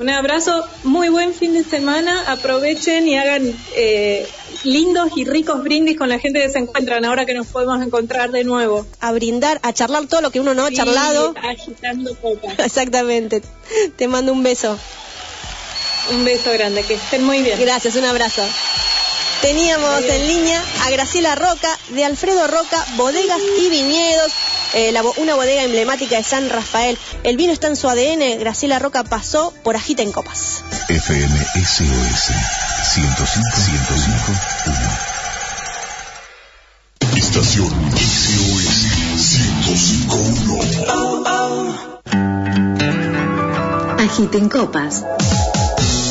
[0.00, 2.32] Un abrazo, muy buen fin de semana.
[2.32, 4.26] Aprovechen y hagan eh,
[4.64, 8.30] lindos y ricos brindis con la gente que se encuentran ahora que nos podemos encontrar
[8.30, 8.86] de nuevo.
[9.00, 11.34] A brindar, a charlar todo lo que uno no ha charlado.
[11.42, 12.58] Agitando copas.
[12.64, 13.42] Exactamente.
[13.96, 14.78] Te mando un beso.
[16.12, 17.60] Un beso grande, que estén muy bien.
[17.60, 18.42] Gracias, un abrazo.
[19.42, 24.32] Teníamos en línea a Graciela Roca, de Alfredo Roca, Bodegas y Viñedos.
[24.72, 26.96] Eh, una bodega emblemática de San Rafael.
[27.24, 28.38] El vino está en su ADN.
[28.38, 30.62] Graciela Roca pasó por Agita en Copas.
[30.88, 32.30] FM SOS
[32.92, 34.32] 105 105
[34.66, 34.76] 1.
[37.16, 38.86] Estación SOS
[39.66, 42.00] 1051.
[43.98, 45.02] Agiten Copas.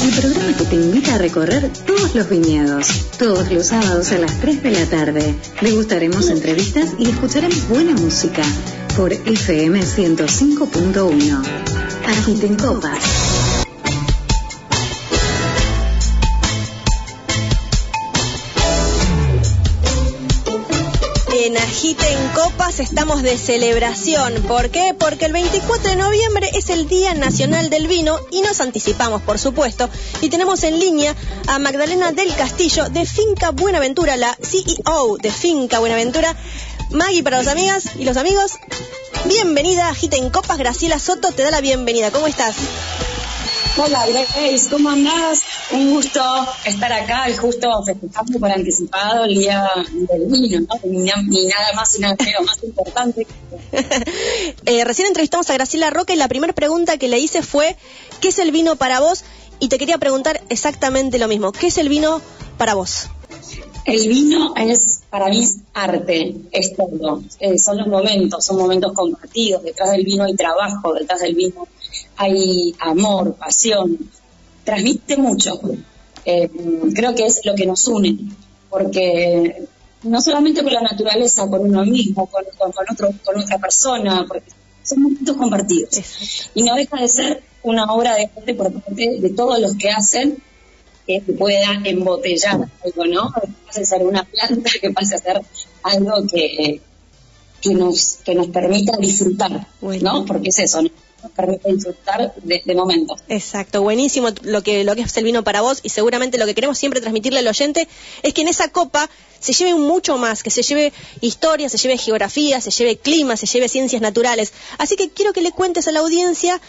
[0.02, 2.88] El programa que te invita a recorrer todos los viñedos.
[3.18, 5.36] Todos los sábados a las 3 de la tarde.
[5.62, 8.44] Degustaremos entrevistas y escucharemos buena música
[8.96, 11.44] por FM 105.1.
[12.08, 13.09] Agiten Copas.
[22.34, 24.34] Copas estamos de celebración.
[24.48, 24.96] ¿Por qué?
[24.98, 29.40] Porque el 24 de noviembre es el Día Nacional del Vino y nos anticipamos, por
[29.40, 29.90] supuesto.
[30.22, 31.16] Y tenemos en línea
[31.48, 36.36] a Magdalena del Castillo de Finca Buenaventura, la CEO de Finca Buenaventura.
[36.92, 38.54] Maggie para las amigas y los amigos.
[39.26, 40.58] Bienvenida a Agiten Copas.
[40.58, 42.12] Graciela Soto te da la bienvenida.
[42.12, 42.56] ¿Cómo estás?
[43.78, 45.44] Hola Grace, ¿cómo andás?
[45.72, 46.22] Un gusto
[46.66, 50.68] estar acá y justo festejando por anticipado el día del vino, ¿no?
[50.84, 53.28] Ni, nada más y nada menos más importante.
[54.66, 57.78] eh, recién entrevistamos a Graciela Roca y la primera pregunta que le hice fue
[58.20, 59.24] ¿qué es el vino para vos?
[59.60, 61.52] Y te quería preguntar exactamente lo mismo.
[61.52, 62.22] ¿Qué es el vino
[62.58, 63.10] para vos?
[63.86, 67.24] El vino es, para mí, arte, es todo.
[67.40, 69.64] Eh, son los momentos, son momentos compartidos.
[69.64, 71.68] Detrás del vino hay trabajo, detrás del vino
[72.18, 73.98] hay amor, pasión,
[74.64, 75.60] transmite mucho.
[76.26, 76.50] Eh,
[76.94, 78.18] creo que es lo que nos une,
[78.70, 79.68] porque
[80.04, 82.44] no solamente con la naturaleza, con uno mismo, con,
[82.90, 84.52] otro, con otra persona, porque
[84.84, 86.50] son momentos compartidos.
[86.56, 89.90] Y no deja de ser una obra de arte por parte de todos los que
[89.90, 90.42] hacen
[91.06, 93.34] que se pueda embotellar algo, ¿no?
[93.34, 95.42] Que pase a ser una planta, que pase a ser
[95.82, 96.82] algo que,
[97.62, 100.26] que, nos, que nos permita disfrutar, ¿no?
[100.26, 100.90] Porque es eso, ¿no?
[101.24, 103.16] Nos permite disfrutar de este momento.
[103.28, 106.56] Exacto, buenísimo lo que, lo que es el vino para vos y seguramente lo que
[106.56, 107.88] queremos siempre transmitirle al oyente
[108.24, 111.98] es que en esa copa se lleve mucho más, que se lleve historia, se lleve
[111.98, 114.54] geografía, se lleve clima, se lleve ciencias naturales.
[114.78, 116.60] Así que quiero que le cuentes a la audiencia,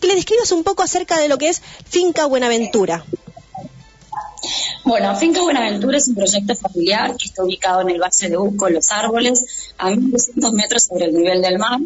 [0.00, 3.04] que le describas un poco acerca de lo que es Finca Buenaventura.
[4.84, 8.68] Bueno, Finca Buenaventura es un proyecto familiar que está ubicado en el Valle de Usco,
[8.68, 11.78] Los Árboles, a 1.200 metros sobre el nivel del mar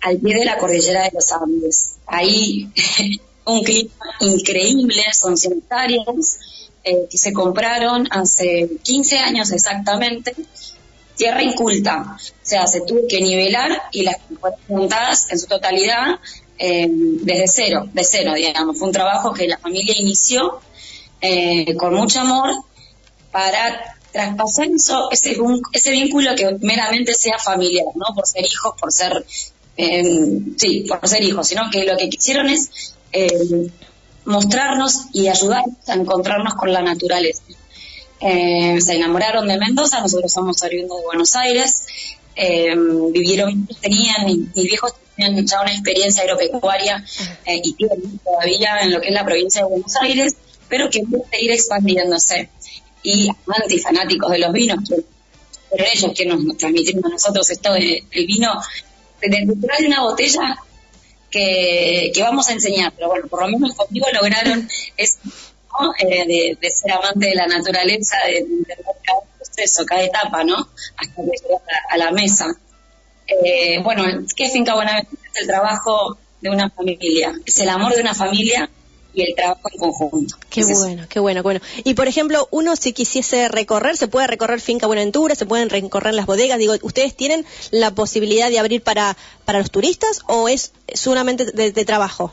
[0.00, 1.96] al pie de la cordillera de los Andes.
[2.06, 2.70] Ahí
[3.44, 6.38] un clima increíble, son 100 hectáreas
[6.84, 10.34] eh, que se compraron hace 15 años exactamente,
[11.16, 16.20] tierra inculta, o sea, se tuvo que nivelar y las fueron montadas en su totalidad
[16.58, 18.78] eh, desde cero, de cero, digamos.
[18.78, 20.60] Fue un trabajo que la familia inició
[21.20, 22.50] eh, con mucho amor
[23.32, 25.36] para traspasar eso, ese,
[25.72, 28.14] ese vínculo que meramente sea familiar, ¿no?
[28.14, 29.24] Por ser hijos, por ser
[30.56, 33.70] sí, por ser hijos, sino que lo que quisieron es eh,
[34.24, 37.42] mostrarnos y ayudarnos a encontrarnos con la naturaleza.
[38.20, 41.86] Eh, se enamoraron de Mendoza, nosotros somos oriundos de Buenos Aires,
[42.34, 42.74] eh,
[43.12, 47.04] vivieron, tenían, mis viejos tenían ya una experiencia agropecuaria
[47.46, 50.36] y tienen todavía en lo que es la provincia de Buenos Aires,
[50.68, 52.50] pero que puede ir expandiéndose.
[53.02, 54.80] Y amantes y fanáticos de los vinos,
[55.70, 58.52] pero ellos que nos, transmitieron a nosotros esto del vino
[59.20, 60.58] detrás de una botella
[61.30, 65.18] que, vamos a enseñar, pero bueno, por lo menos conmigo lograron es
[66.00, 70.56] eh, de, ser amante de la naturaleza, de entender cada proceso, cada etapa, ¿no?
[70.96, 72.46] Hasta que llegas a, la mesa.
[73.26, 74.04] Eh, bueno,
[74.34, 75.20] ¿qué Finca Buenaventura?
[75.32, 78.70] Es el trabajo de una familia, es el amor de una familia
[79.18, 80.36] y el trabajo en conjunto.
[80.48, 81.60] Qué bueno, qué bueno, bueno.
[81.82, 86.14] Y por ejemplo, uno si quisiese recorrer, se puede recorrer Finca Buenaventura, se pueden recorrer
[86.14, 86.58] las bodegas.
[86.58, 91.84] Digo, ¿ustedes tienen la posibilidad de abrir para, para los turistas o es solamente de,
[91.84, 92.32] trabajo?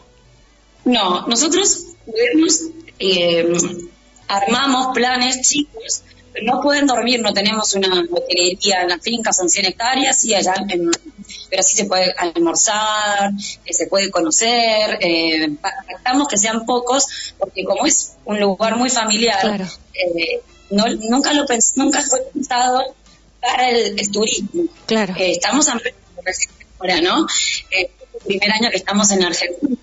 [0.83, 1.85] No, nosotros
[2.99, 3.47] eh,
[4.27, 6.03] armamos planes chicos
[6.43, 10.53] no pueden dormir, no tenemos una hotelería en la finca, son 100 hectáreas, y allá,
[11.49, 13.31] pero sí se puede almorzar,
[13.65, 15.55] eh, se puede conocer, eh,
[16.29, 21.45] que sean pocos, porque como es un lugar muy familiar, eh, no, nunca lo
[21.75, 22.95] nunca fue pensado
[23.41, 24.63] para el, turismo.
[24.85, 25.13] Claro.
[25.17, 25.81] Eh, estamos en
[26.79, 27.27] ahora, ¿no?
[28.25, 29.74] primer año que estamos en Argentina,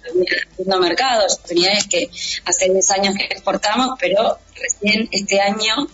[0.52, 2.10] haciendo mercados, oportunidades que
[2.44, 5.88] hace 10 años que exportamos, pero recién este año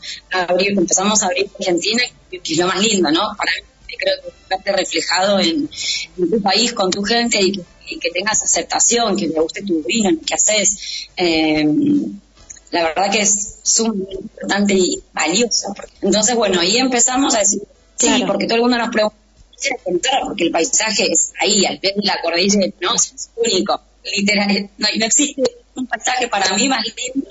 [0.58, 3.34] empezamos a abrir Argentina, que es lo más lindo, ¿no?
[3.36, 3.52] Para
[3.86, 5.68] mí creo que verte reflejado en,
[6.16, 7.52] tu país, con tu gente y
[7.98, 11.08] que, tengas aceptación, que te guste tu vino, lo que haces.
[11.16, 11.66] Eh,
[12.70, 15.74] la verdad que es sumamente importante y valioso.
[16.02, 17.62] Entonces, bueno, ahí empezamos a decir,
[17.96, 19.16] sí, porque todo el mundo nos pregunta,
[20.24, 22.94] porque el paisaje es ahí, al pie de la cordillera, ¿no?
[22.94, 23.80] Es único,
[24.16, 25.42] literal, no, no existe
[25.74, 27.30] un paisaje para mí más lindo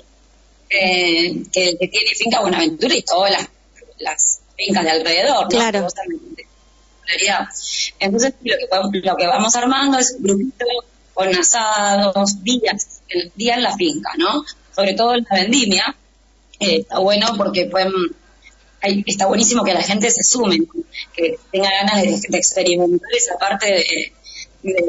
[0.70, 3.48] eh, que el que tiene Finca Buenaventura y todas las,
[3.98, 5.48] las fincas de alrededor, ¿no?
[5.48, 5.86] Claro.
[8.00, 10.66] Entonces, lo que, lo que vamos armando es un grupito
[11.14, 14.44] con asados, días, el día en la finca, ¿no?
[14.74, 15.96] Sobre todo en la vendimia,
[16.60, 17.92] eh, está bueno porque pueden,
[19.06, 20.58] está buenísimo que la gente se sume,
[21.14, 24.12] que tenga ganas de, experimentar esa parte de,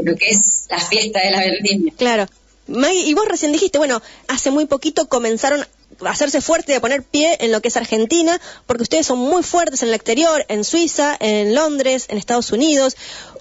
[0.04, 1.94] lo que es la fiesta de la vendimia.
[1.98, 2.28] Claro.
[2.68, 7.38] y vos recién dijiste, bueno, hace muy poquito comenzaron a hacerse fuerte de poner pie
[7.42, 11.18] en lo que es Argentina, porque ustedes son muy fuertes en el exterior, en Suiza,
[11.20, 12.96] en Londres, en Estados Unidos.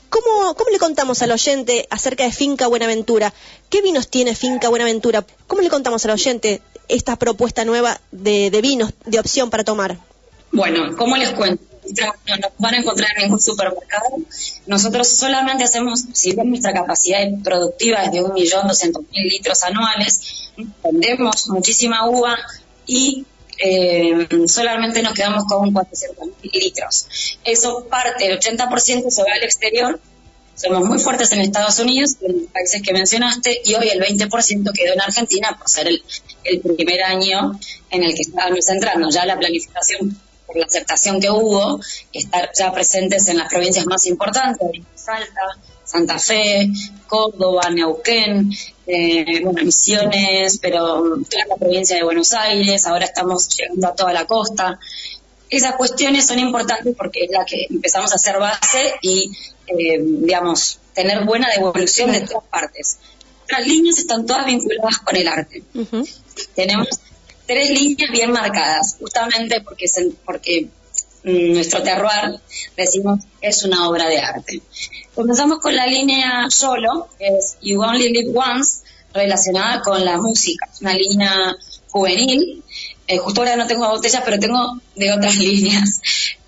[0.09, 3.35] ¿Cómo, ¿Cómo le contamos al oyente acerca de Finca Buenaventura?
[3.69, 5.25] ¿Qué vinos tiene Finca Buenaventura?
[5.47, 9.99] ¿Cómo le contamos al oyente esta propuesta nueva de, vinos, de opción para tomar?
[10.51, 11.63] Bueno, ¿cómo les cuento?
[11.97, 14.17] No nos van a encontrar en ningún supermercado.
[14.67, 20.51] Nosotros solamente hacemos, si bien nuestra capacidad productiva es de 1.200.000 litros anuales,
[20.83, 22.39] vendemos muchísima uva
[22.87, 23.25] y
[23.59, 27.39] eh, solamente nos quedamos con 400.000 litros.
[27.45, 30.01] Eso parte, el 80% se va al exterior.
[30.55, 34.73] Somos muy fuertes en Estados Unidos, en los países que mencionaste, y hoy el 20%
[34.73, 36.03] quedó en Argentina por ser el,
[36.43, 37.59] el primer año
[37.91, 39.09] en el que estábamos entrando.
[39.09, 41.79] Ya la planificación por la aceptación que hubo,
[42.13, 45.43] estar ya presentes en las provincias más importantes, Salta,
[45.85, 46.71] Santa Fe,
[47.07, 48.51] Córdoba, Neuquén,
[48.87, 54.13] eh, bueno, Misiones, pero toda la provincia de Buenos Aires, ahora estamos llegando a toda
[54.15, 54.81] la costa.
[55.51, 59.31] Esas cuestiones son importantes porque es la que empezamos a hacer base y,
[59.67, 62.99] eh, digamos, tener buena devolución de todas partes.
[63.51, 65.63] Las líneas están todas vinculadas con el arte.
[66.55, 66.89] Tenemos
[67.49, 69.87] tres líneas bien marcadas, justamente porque,
[70.25, 70.69] porque
[71.25, 72.39] mm, nuestro terroir,
[72.77, 74.61] decimos, es una obra de arte.
[75.15, 78.83] Comenzamos con la línea solo, que es You Only Live Once,
[79.13, 80.69] relacionada con la música.
[80.83, 81.57] Una línea
[81.91, 82.63] juvenil.
[83.07, 86.01] Eh, justo ahora no tengo botellas, pero tengo de otras líneas.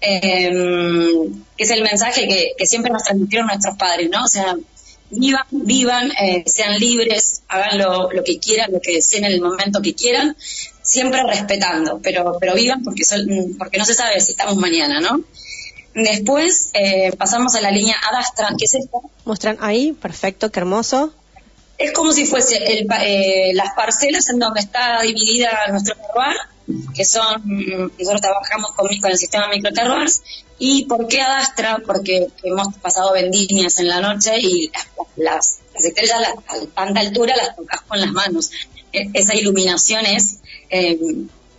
[0.03, 4.25] Em, que es el mensaje que, siempre nos transmitieron nuestros padres, ¿no?
[4.25, 4.55] O sea,
[5.11, 9.41] vivan, vivan, eh, sean libres, hagan lo, lo, que quieran, lo que deseen en el
[9.41, 10.37] momento que quieran,
[10.83, 13.03] siempre respetando, pero, pero vivan porque,
[13.59, 15.23] porque no se sabe si estamos mañana, ¿no?
[15.95, 18.99] Después eh, pasamos a la línea Adastra, que es esta.
[19.25, 21.13] Muestran ahí, perfecto, qué hermoso.
[21.79, 26.37] Es como si fuese el, eh, las parcelas en donde está dividida nuestro terroir,
[26.95, 27.43] que son,
[27.99, 30.23] nosotros trabajamos con, con el sistema microterroirs.
[30.59, 31.81] ¿Y por qué Adastra?
[31.85, 34.71] Porque hemos pasado vendimias en la noche y
[35.17, 38.51] las, las, estrellas a tanta altura las tocas con las manos.
[38.93, 40.99] E, esa iluminación es eh,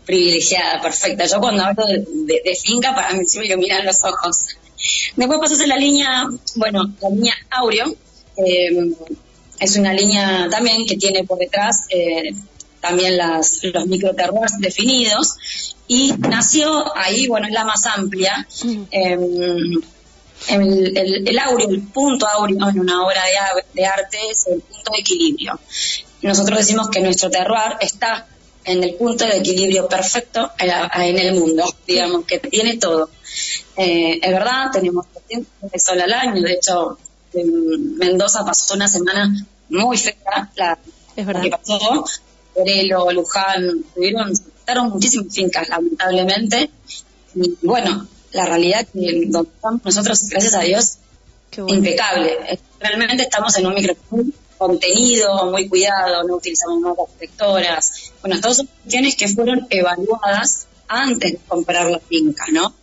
[0.06, 1.26] privilegiada, perfecta.
[1.26, 4.46] Yo cuando hablo de, finca, para mí se me iluminan los ojos.
[5.16, 7.96] Después pasas a la línea, bueno, la línea Aureo.
[8.38, 8.94] Eh,
[9.60, 12.34] es una línea también que tiene por detrás eh,
[12.82, 18.48] también las, los microterroirs definidos y nació ahí, bueno, es la más amplia.
[18.92, 19.84] el,
[20.50, 24.92] el, el, áureo, el punto áureo en una obra de, de, arte es el punto
[24.92, 25.60] de equilibrio.
[26.22, 28.28] Nosotros decimos que nuestro terroir está
[28.64, 33.10] en el punto de equilibrio perfecto en el mundo, digamos, que tiene todo.
[33.78, 36.98] Eh, es verdad, tenemos de sol al año, de hecho,
[37.34, 39.34] en Mendoza pasó una semana
[39.70, 40.78] muy fea, la,
[41.16, 41.42] es verdad.
[41.42, 42.06] que pasó,
[42.54, 46.70] Perelo, Luján, tuvieron, estaron muchísimas fincas, lamentablemente,
[47.36, 50.98] y bueno, la realidad que donde estamos nosotros, gracias a Dios,
[51.68, 52.60] impecable.
[52.80, 58.12] Realmente estamos en un microclima contenido muy cuidado, no utilizamos notas protectoras.
[58.22, 62.76] Bueno, todas son cuestiones que fueron evaluadas antes de comprar la finca, ¿no?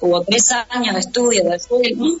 [0.00, 2.18] Hubo tres años de estudio de suelo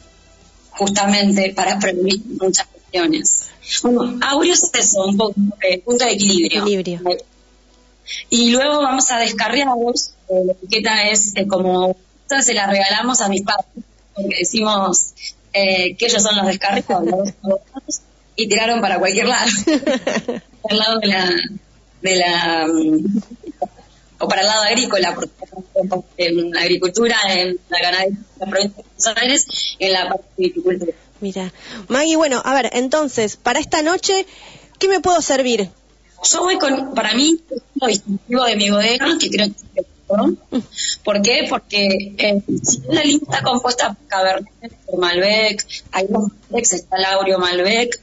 [0.70, 3.46] justamente para prevenir muchas cuestiones.
[3.82, 6.62] Bueno, Aureo es eso, un poco, eh, punto de equilibrio.
[6.62, 7.00] equilibrio.
[8.30, 10.10] Y luego vamos a descarriarlos.
[10.28, 11.96] Eh, la etiqueta es eh, como,
[12.28, 15.12] se la regalamos a mis padres, porque decimos
[15.52, 17.30] que ellos son los descarriados
[18.36, 19.50] y tiraron para cualquier lado.
[20.62, 21.30] para el lado de la,
[22.02, 23.20] de la mm,
[24.18, 25.30] o para el lado agrícola, porque
[26.18, 29.46] en la agricultura, en la ganadería, en la provincia de Buenos Aires,
[29.78, 30.92] en la parte de agricultura.
[31.20, 31.52] Mira,
[31.88, 34.26] Maggie, bueno, a ver, entonces, para esta noche,
[34.78, 35.70] ¿qué me puedo servir?
[36.22, 37.38] Yo voy con, para mí,
[37.74, 39.86] lo distintivo de mi bodega, que creo que es
[41.04, 41.46] ¿Por qué?
[41.48, 46.96] Porque eh, si la línea está compuesta por Cabernet, por Malbec, hay dos Malbecs, está
[46.96, 48.00] el Aureo Malbec,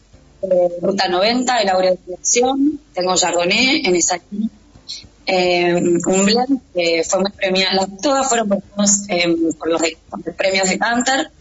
[0.81, 4.19] Ruta 90, el Áurea de Dirección, tengo Chardonnay en esa
[5.25, 8.51] eh, un blend que fue muy premiado, todas fueron
[9.07, 9.81] eh, por los,
[10.35, 11.31] premios de Canter.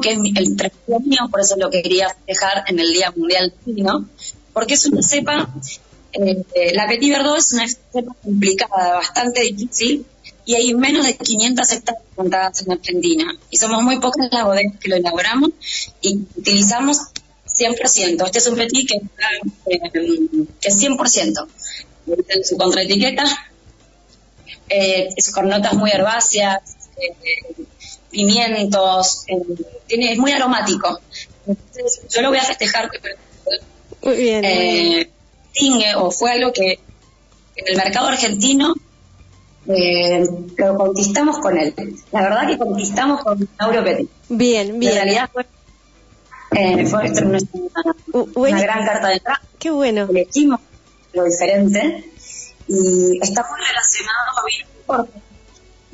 [0.00, 4.08] Que es el tercer mío, por eso lo quería dejar en el Día Mundial Vino,
[4.52, 5.48] porque es una cepa,
[6.12, 10.06] eh, la Petit Verdot es una cepa complicada, bastante difícil,
[10.44, 13.36] y hay menos de 500 hectáreas plantadas en Argentina.
[13.50, 15.50] Y somos muy pocas las bodegas que lo elaboramos
[16.00, 16.98] y utilizamos
[17.46, 18.24] 100%.
[18.24, 19.80] Este es un petit que, eh,
[20.60, 21.48] que es 100%.
[22.28, 23.24] En su contraetiqueta,
[24.68, 26.60] eh, es con notas muy herbáceas,
[26.96, 27.65] eh,
[28.16, 29.36] pimientos, eh,
[29.86, 30.98] tiene, es muy aromático.
[31.46, 32.90] Entonces, yo lo voy a festejar.
[34.02, 34.44] Muy bien.
[34.44, 35.10] Eh,
[35.52, 36.80] Tingue, o fue algo que
[37.56, 38.74] en el mercado argentino
[39.68, 40.24] eh,
[40.56, 41.74] lo conquistamos con él.
[42.10, 44.08] La verdad que conquistamos con Mauro Petit.
[44.28, 44.94] Bien, En bien.
[44.94, 45.46] realidad fue,
[46.56, 47.12] eh, fue
[48.50, 49.42] una, gran carta de entrada.
[49.58, 50.06] Qué bueno.
[50.08, 50.60] Elegimos
[51.12, 52.10] lo diferente
[52.68, 54.26] y está muy relacionado
[54.86, 55.25] deporte.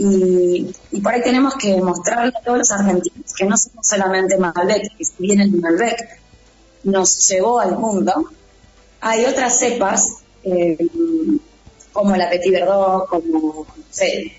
[0.04, 4.36] Y, y por ahí tenemos que mostrarle a todos los argentinos que no somos solamente
[4.36, 5.96] Malbec, que si bien el Malbec
[6.84, 8.12] nos llevó al mundo,
[9.00, 10.08] hay otras cepas
[10.42, 10.76] eh,
[11.92, 14.32] como la Petit Verdot, como, no sé,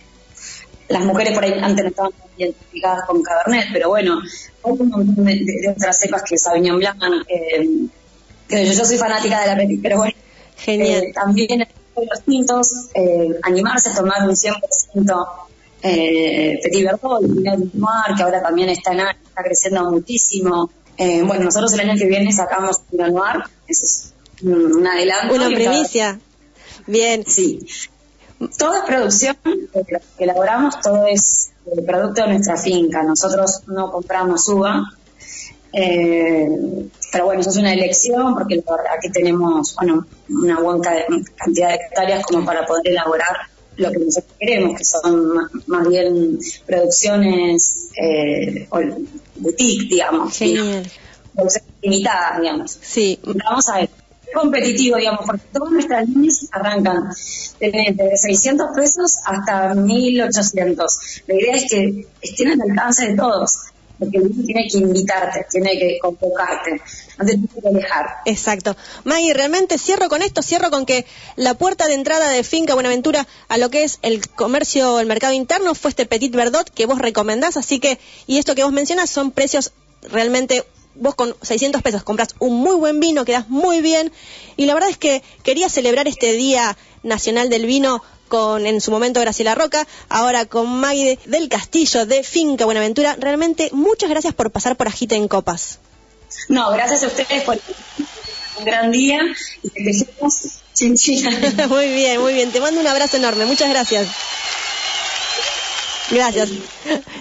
[0.89, 4.19] las mujeres por ahí antes no estaban identificadas con Cabernet, pero bueno,
[4.65, 7.69] hay un montón de, de- de otras cepas que Sauvignon Blanc, eh,
[8.49, 10.13] que yo, yo soy fanática de la Petit, pero bueno,
[10.57, 11.03] Genial.
[11.03, 15.27] eh, también los tintos, eh, animarse a tomar un 100%
[15.83, 20.71] eh, Petit Verdot, el Pinot Noir, que ahora también está en está creciendo muchísimo.
[20.97, 24.13] Eh, bueno, nosotros el año que viene sacamos Pinot Noir, eso es
[24.43, 25.35] un, adelanto.
[25.35, 26.19] Una primicia.
[26.87, 27.23] Bien.
[27.27, 27.65] Sí.
[28.57, 33.01] Todo es producción, que elaboramos, todo es eh, producto de nuestra finca.
[33.03, 34.83] Nosotros no compramos uva,
[35.71, 36.47] eh,
[37.11, 41.05] pero bueno, eso es una elección porque la verdad que tenemos bueno, una buena ca-
[41.37, 43.35] cantidad de hectáreas como para poder elaborar
[43.77, 48.67] lo que nosotros queremos, que son más bien producciones eh,
[49.35, 50.89] boutique, digamos, Genial.
[51.35, 53.19] producciones limitadas, digamos Sí.
[53.23, 53.89] vamos a ver,
[54.33, 57.09] competitivo, digamos, porque todas nuestras líneas arrancan
[57.59, 60.99] desde 600 pesos hasta 1800.
[61.27, 63.57] La idea es que estén al alcance de todos,
[63.99, 66.81] porque el niño tiene que invitarte, tiene que convocarte,
[67.17, 68.07] no te tiene que dejar.
[68.25, 68.75] Exacto.
[69.03, 73.27] Maggie, realmente cierro con esto, cierro con que la puerta de entrada de Finca Buenaventura
[73.47, 76.99] a lo que es el comercio, el mercado interno, fue este Petit Verdot que vos
[76.99, 79.71] recomendás, así que, y esto que vos mencionas son precios
[80.01, 80.63] realmente,
[80.95, 84.11] vos con 600 pesos compras un muy buen vino, quedás muy bien,
[84.57, 88.03] y la verdad es que quería celebrar este Día Nacional del Vino
[88.33, 93.15] con en su momento Graciela Roca, ahora con Maggie del Castillo de Finca Buenaventura.
[93.19, 95.77] Realmente muchas gracias por pasar por Agite en Copas.
[96.49, 97.59] No, gracias a ustedes por
[98.57, 99.19] un gran día
[99.75, 100.03] y
[100.73, 101.29] chinchilla.
[101.69, 102.51] muy bien, muy bien.
[102.51, 103.45] Te mando un abrazo enorme.
[103.45, 104.07] Muchas gracias.
[106.11, 106.49] Gracias.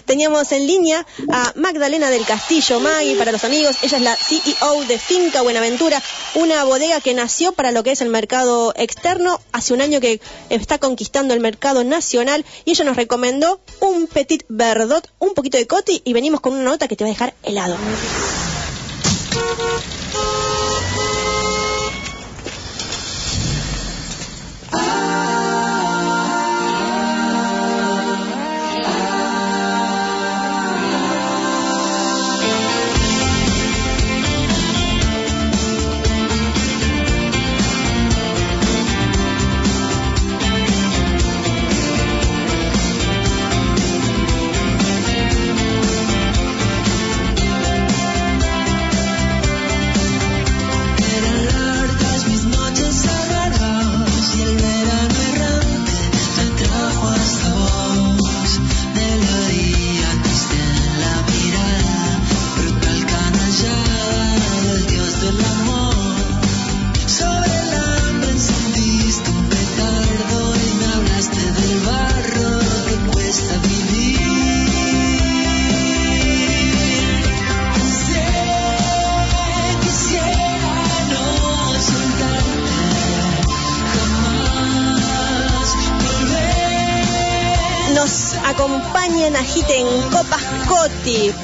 [0.05, 3.77] Teníamos en línea a Magdalena del Castillo, Maggie, para los amigos.
[3.83, 6.03] Ella es la CEO de Finca Buenaventura,
[6.35, 9.41] una bodega que nació para lo que es el mercado externo.
[9.53, 10.21] Hace un año que
[10.51, 15.67] está conquistando el mercado nacional y ella nos recomendó un Petit Verdot, un poquito de
[15.67, 17.77] coti y venimos con una nota que te va a dejar helado.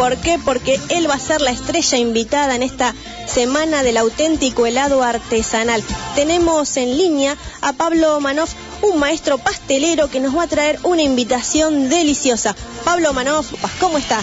[0.09, 0.39] ¿Por qué?
[0.43, 2.95] Porque él va a ser la estrella invitada en esta
[3.27, 5.85] semana del auténtico helado artesanal.
[6.15, 11.03] Tenemos en línea a Pablo Manoff, un maestro pastelero que nos va a traer una
[11.03, 12.57] invitación deliciosa.
[12.87, 14.23] Pablo Manoff, ¿cómo está?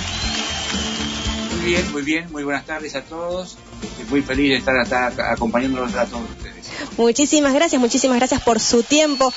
[1.55, 3.55] Muy bien, muy bien, muy buenas tardes a todos.
[3.83, 6.65] Estoy muy feliz de estar acá acompañándolos a todos ustedes.
[6.97, 9.31] Muchísimas gracias, muchísimas gracias por su tiempo.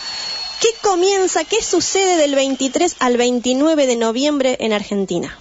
[0.63, 5.37] ¿Qué comienza, qué sucede del 23 al 29 de noviembre en Argentina?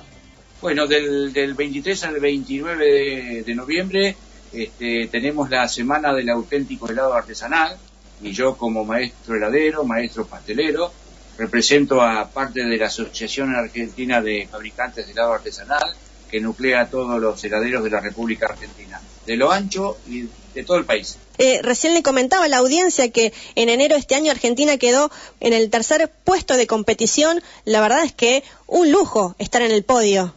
[0.61, 4.15] Bueno, del, del 23 al 29 de, noviembre
[4.51, 7.77] este, tenemos la Semana del Auténtico Helado Artesanal
[8.21, 10.91] y yo como maestro heladero, maestro pastelero,
[11.37, 15.95] represento a parte de la Asociación Argentina de Fabricantes de Helado Artesanal
[16.29, 18.99] que nuclea a todos los heladeros de la República Argentina.
[19.25, 21.17] de lo ancho y de todo el país.
[21.37, 25.11] Eh, recién le comentaba a la audiencia que en enero de este año Argentina quedó
[25.41, 27.43] en el tercer puesto de competición.
[27.65, 30.33] La verdad es que un lujo estar en el podio.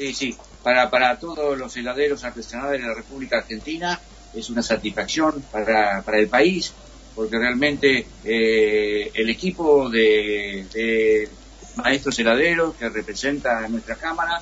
[0.00, 4.00] Sí, sí, para, para todos los heladeros artesanales de la República Argentina
[4.32, 6.72] es una satisfacción para, para el país,
[7.14, 11.28] porque realmente eh, el equipo de, de
[11.76, 14.40] maestros heladeros que representa a nuestra Cámara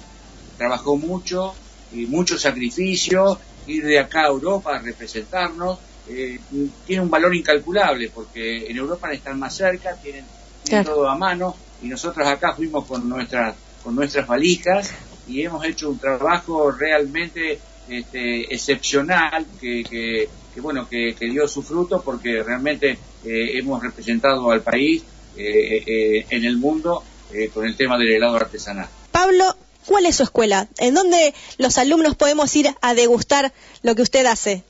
[0.57, 1.57] trabajó mucho
[1.93, 6.39] y mucho sacrificio, ir de acá a Europa a representarnos, eh,
[6.87, 10.25] tiene un valor incalculable, porque en Europa están más cerca, tienen,
[10.63, 10.99] tienen Claro.
[10.99, 14.93] todo a mano, y nosotros acá fuimos con nuestras, con nuestras valijas
[15.29, 17.59] y hemos hecho un trabajo realmente
[17.89, 22.91] este, excepcional que, que, que, bueno que, que dio su fruto porque realmente
[23.24, 25.03] eh, hemos representado al país
[25.37, 27.03] eh, eh, en el mundo
[27.33, 28.89] eh, con el tema del helado artesanal.
[29.12, 29.45] Pablo,
[29.87, 30.68] ¿cuál es su escuela?
[30.79, 33.53] ¿En dónde los alumnos podemos ir a degustar
[33.83, 34.62] lo que usted hace?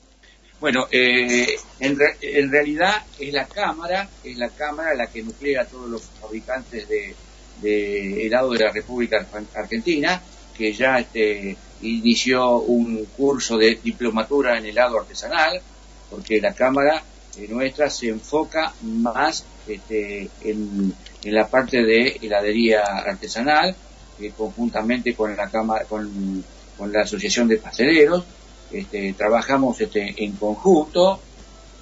[0.59, 5.61] Bueno, eh, en, re- en realidad es la cámara, es la cámara la que nuclea
[5.61, 7.15] a todos los fabricantes de,
[7.61, 10.21] de helado de la República Ar- Argentina,
[10.59, 15.61] que ya este, inició un curso de diplomatura en helado artesanal,
[16.09, 17.01] porque la cámara
[17.37, 20.93] eh, nuestra se enfoca más este, en,
[21.23, 23.73] en la parte de heladería artesanal,
[24.19, 26.43] eh, conjuntamente con la cámara, con,
[26.77, 28.25] con la Asociación de Pasteleros,
[28.69, 31.21] este, trabajamos este, en conjunto,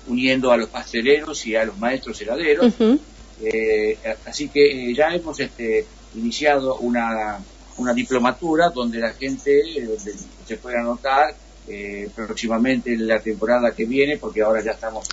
[0.08, 2.74] uniendo a los pasteleros y a los maestros heladeros.
[3.42, 7.40] Eh, así que ya hemos este, iniciado una,
[7.78, 9.98] una diplomatura donde la gente eh,
[10.46, 11.34] se puede anotar
[11.68, 15.08] eh, próximamente en la temporada que viene, porque ahora ya estamos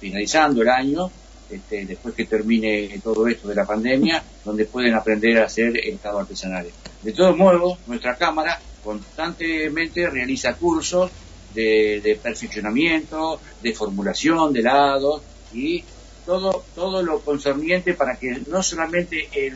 [0.00, 1.10] finalizando el año,
[1.50, 6.20] este, después que termine todo esto de la pandemia, donde pueden aprender a hacer estados
[6.20, 6.72] artesanales.
[7.02, 11.10] De todos modos, nuestra Cámara constantemente realiza cursos
[11.54, 15.82] de, perfeccionamiento, de formulación de helados y
[16.24, 19.54] todo, todo lo concerniente para que no solamente el,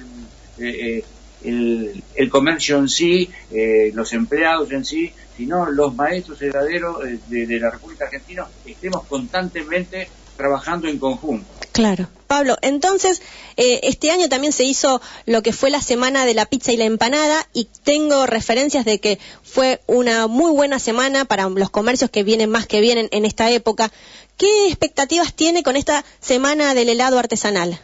[0.59, 1.05] eh, eh,
[1.45, 7.19] el, el comercio en sí, eh, los empleados en sí, sino los maestros heladeros eh,
[7.29, 11.47] de, de la República Argentina estemos constantemente trabajando en conjunto.
[11.73, 12.09] Claro.
[12.27, 13.23] Pablo, entonces,
[13.57, 16.77] eh, este año también se hizo lo que fue la semana de la pizza y
[16.77, 22.11] la empanada y tengo referencias de que fue una muy buena semana para los comercios
[22.11, 23.91] que vienen más que vienen en esta época.
[24.37, 27.81] ¿Qué expectativas tiene con esta semana del helado artesanal?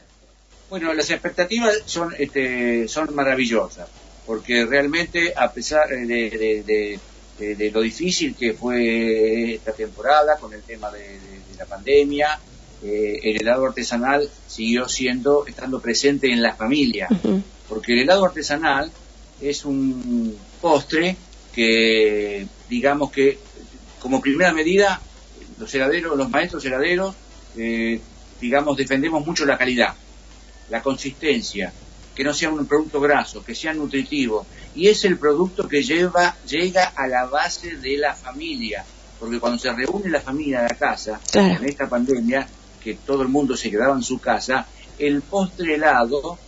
[0.68, 3.88] Bueno, las expectativas son, este, son maravillosas,
[4.26, 7.00] porque realmente a pesar de, de- de-
[7.38, 11.18] de- de lo difícil que fue esta temporada con el tema de,
[11.58, 12.38] la pandemia,
[12.82, 17.08] eh, el helado artesanal siguió siendo, estando presente en las familias,
[17.68, 18.90] porque el helado artesanal
[19.40, 21.16] es un postre
[21.54, 23.38] que, digamos que,
[24.00, 25.00] como primera medida,
[25.58, 27.14] los heladeros, los maestros heladeros,
[27.56, 28.00] eh,
[28.40, 29.94] digamos, defendemos mucho la calidad
[30.70, 31.72] la consistencia,
[32.14, 34.46] que no sea un producto graso, que sea nutritivo.
[34.74, 38.84] Y es el producto que lleva, llega a la base de la familia.
[39.20, 41.62] Porque cuando se reúne la familia de la casa, Claro.
[41.62, 42.46] en esta pandemia,
[42.82, 44.66] que todo el mundo se quedaba en su casa,
[44.98, 46.38] el postre helado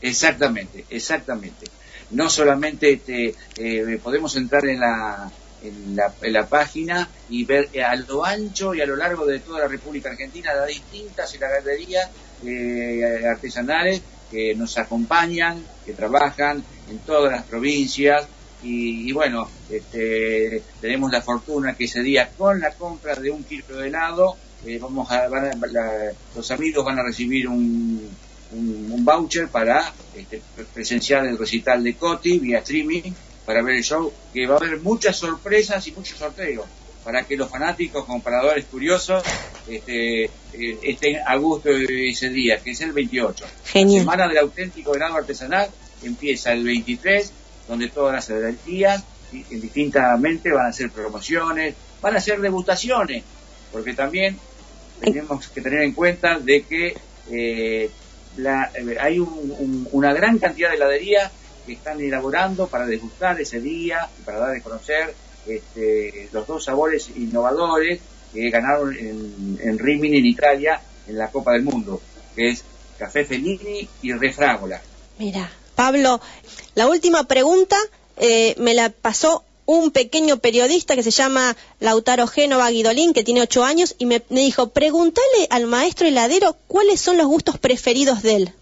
[0.00, 1.66] Exactamente, exactamente.
[2.10, 5.30] No solamente este, eh, podemos entrar en la,
[5.62, 9.24] en, la, en la página y ver eh, a lo ancho y a lo largo
[9.24, 12.10] de toda la República Argentina las distintas heladerías
[12.44, 18.26] eh, artesanales que nos acompañan, que trabajan en todas las provincias
[18.62, 23.44] y, y bueno, este, tenemos la fortuna que ese día con la compra de un
[23.44, 24.36] kilo de helado
[24.66, 28.08] eh, vamos a, van a- la- los amigos van a recibir un,
[28.52, 33.12] un, un voucher para este, pre- presenciar el recital de Coti vía streaming
[33.44, 36.66] para ver el show, que va a haber muchas sorpresas y muchos sorteos
[37.02, 39.24] para que los fanáticos, compradores curiosos
[39.68, 40.30] este, eh,
[40.84, 43.44] estén a gusto ese día, que es el 28.
[43.64, 43.96] Genial.
[43.96, 45.68] La Semana del Auténtico Helado Artesanal
[46.04, 47.32] empieza el 23,
[47.68, 53.24] donde todas las heladerías di- distintamente van a hacer promociones, van a hacer degustaciones,
[53.72, 54.38] porque también
[55.00, 56.96] tenemos que tener en cuenta de que
[57.30, 57.88] eh,
[58.36, 61.30] la- eh, hay un- un- una gran cantidad de heladerías
[61.64, 65.14] que están elaborando para degustar ese día y para dar a conocer
[65.46, 68.00] este, los dos sabores innovadores
[68.32, 72.00] que ganaron en, en Rimini, en Italia, en la Copa del Mundo,
[72.34, 72.64] que es
[72.98, 74.80] Café Fellini y Refrágola.
[75.18, 76.20] Mira, Pablo,
[76.74, 77.76] la última pregunta
[78.16, 83.42] eh, me la pasó un pequeño periodista que se llama Lautaro Génova Guidolín, que tiene
[83.42, 88.22] ocho años, y me, me dijo, pregúntale al maestro heladero cuáles son los gustos preferidos
[88.22, 88.52] de él.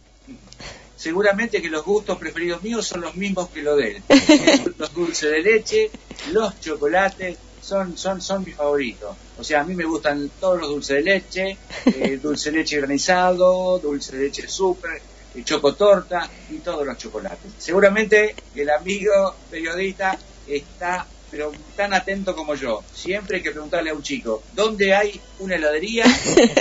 [0.96, 4.02] Seguramente que los gustos preferidos míos son los mismos que los de él.
[4.78, 5.90] los dulces de leche,
[6.30, 9.16] los chocolates, son, son, son mis favoritos.
[9.38, 11.56] O sea, a mí me gustan todos los dulces de leche,
[11.86, 15.00] eh, dulce de leche granizado, dulce de leche súper,
[15.34, 17.52] eh, chocotorta y todos los chocolates.
[17.58, 22.82] Seguramente el amigo periodista está pero tan atento como yo.
[22.92, 26.04] Siempre hay que preguntarle a un chico, ¿dónde hay una heladería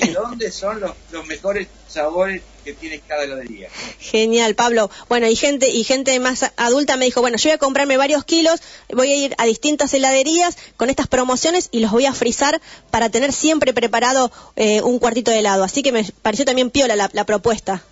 [0.04, 3.70] y dónde son los, los mejores sabores que tiene cada heladería?
[4.00, 4.92] Genial, Pablo.
[5.10, 8.24] Bueno, y gente y gente más adulta me dijo, bueno, yo voy a comprarme varios
[8.24, 8.62] kilos,
[8.94, 12.62] voy a ir a distintas heladerías con estas promociones y los voy a frizar
[12.92, 15.64] para tener siempre preparado eh, un cuartito de helado.
[15.64, 17.84] Así que me pareció también piola la, la propuesta.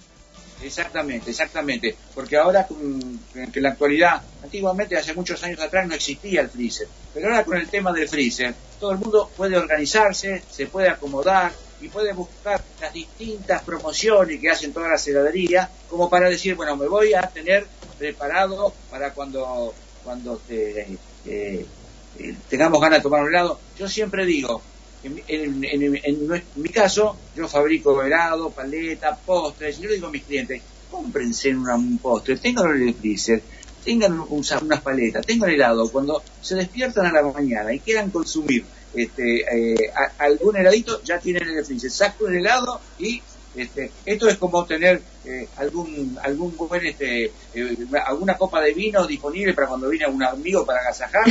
[0.62, 1.96] Exactamente, exactamente.
[2.14, 2.74] Porque ahora, que
[3.44, 6.88] en la actualidad, antiguamente, hace muchos años atrás, no existía el freezer.
[7.14, 11.52] Pero ahora con el tema del freezer, todo el mundo puede organizarse, se puede acomodar
[11.80, 16.76] y puede buscar las distintas promociones que hacen todas las heladerías, como para decir, bueno,
[16.76, 21.66] me voy a tener preparado para cuando, cuando te, eh,
[22.20, 23.60] eh, tengamos ganas de tomar un helado.
[23.78, 24.62] Yo siempre digo,
[25.04, 29.80] en, en- en- en mi caso, yo fabrico helado, paleta, postres.
[29.80, 33.42] Yo le digo a mis clientes, cómprense un postre, tengan en el freezer,
[33.84, 35.90] tengan un- unas paletas, tengan helado.
[35.92, 41.48] Cuando se despiertan a la mañana y quieran consumir este, eh, algún heladito, ya tienen
[41.50, 41.92] en el freezer.
[41.92, 43.22] Saco un helado y
[43.56, 49.06] este, esto es como tener eh, algún algún buen, este, eh, alguna copa de vino
[49.08, 51.26] disponible para cuando viene un amigo para agasajar.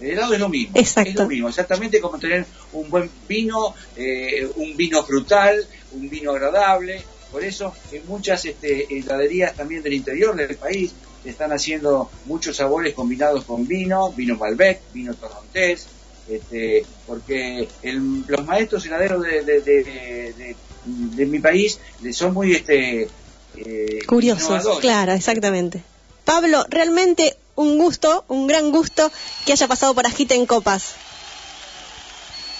[0.00, 0.76] El helado es lo mismo.
[0.78, 1.10] Exacto.
[1.10, 6.32] Es lo mismo, exactamente como tener un buen vino, eh, un vino frutal, un vino
[6.32, 7.02] agradable.
[7.32, 10.92] Por eso en muchas este, heladerías también del interior del país
[11.24, 15.86] están haciendo muchos sabores combinados con vino, vino Malbec, vino torrontés,
[16.28, 21.80] este, porque el- los maestros heladeros de, de- de- de- de mi país
[22.12, 23.08] son muy este,
[23.56, 25.82] eh, Curiosos, claro, exactamente.
[26.26, 29.10] Pablo, realmente un gusto, un gran gusto
[29.46, 30.94] que haya pasado por Agita en Copas.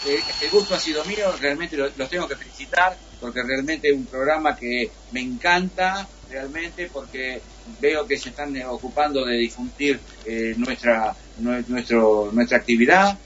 [0.06, 3.94] Eh, el gusto ha sido mío, realmente lo- los tengo que felicitar porque realmente es
[3.96, 7.42] un programa que me encanta realmente porque
[7.80, 13.18] veo que se están ocupando de difundir eh, nuestra nuestra actividad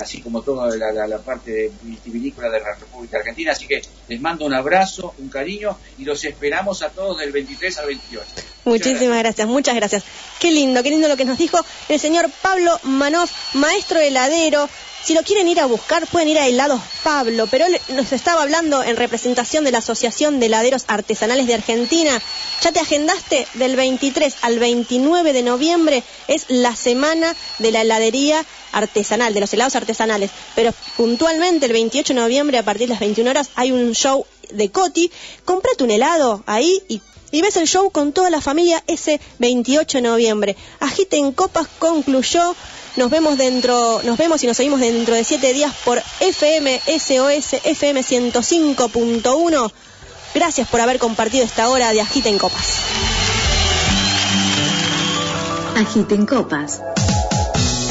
[0.00, 4.54] así como toda la, parte vitivinícola de la República Argentina así que les mando un
[4.54, 8.26] abrazo, un cariño y los esperamos a todos del 23 al 28
[8.64, 10.04] Muchísimas gracias, muchas gracias.
[10.38, 11.58] Qué lindo, qué lindo lo que nos dijo
[11.88, 14.68] el señor Pablo Manoff, maestro heladero.
[15.04, 18.42] Si lo quieren ir a buscar, pueden ir a Helados Pablo, pero él nos estaba
[18.42, 22.22] hablando en representación de la Asociación de Heladeros Artesanales de Argentina.
[22.62, 23.48] ¿Ya te agendaste?
[23.54, 29.52] Del 23 al 29 de noviembre es la semana de la heladería artesanal, de los
[29.52, 30.30] helados artesanales.
[30.54, 34.24] Pero puntualmente el 28 de noviembre a partir de las 21 horas hay un show
[34.52, 35.10] de Coti.
[35.44, 37.00] Comprate un helado ahí y
[37.32, 40.56] y ves el show con toda la familia ese 28 de noviembre.
[40.80, 42.54] Agite en Copas concluyó.
[42.96, 47.54] Nos vemos dentro, nos vemos y nos oímos dentro de siete días por FM SOS
[47.64, 49.72] FM 105.1.
[50.34, 52.76] Gracias por haber compartido esta hora de Agite en Copas.
[55.74, 56.82] Agiten Copas.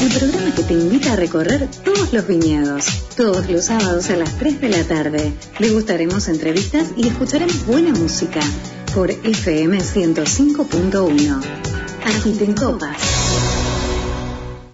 [0.00, 2.86] El programa que te invita a recorrer todos los viñedos.
[3.16, 5.32] Todos los sábados a las 3 de la tarde.
[5.58, 8.40] Degustaremos entrevistas y escucharemos buena música
[8.94, 11.40] por FM 105.1.
[12.04, 13.51] Agiten Copas.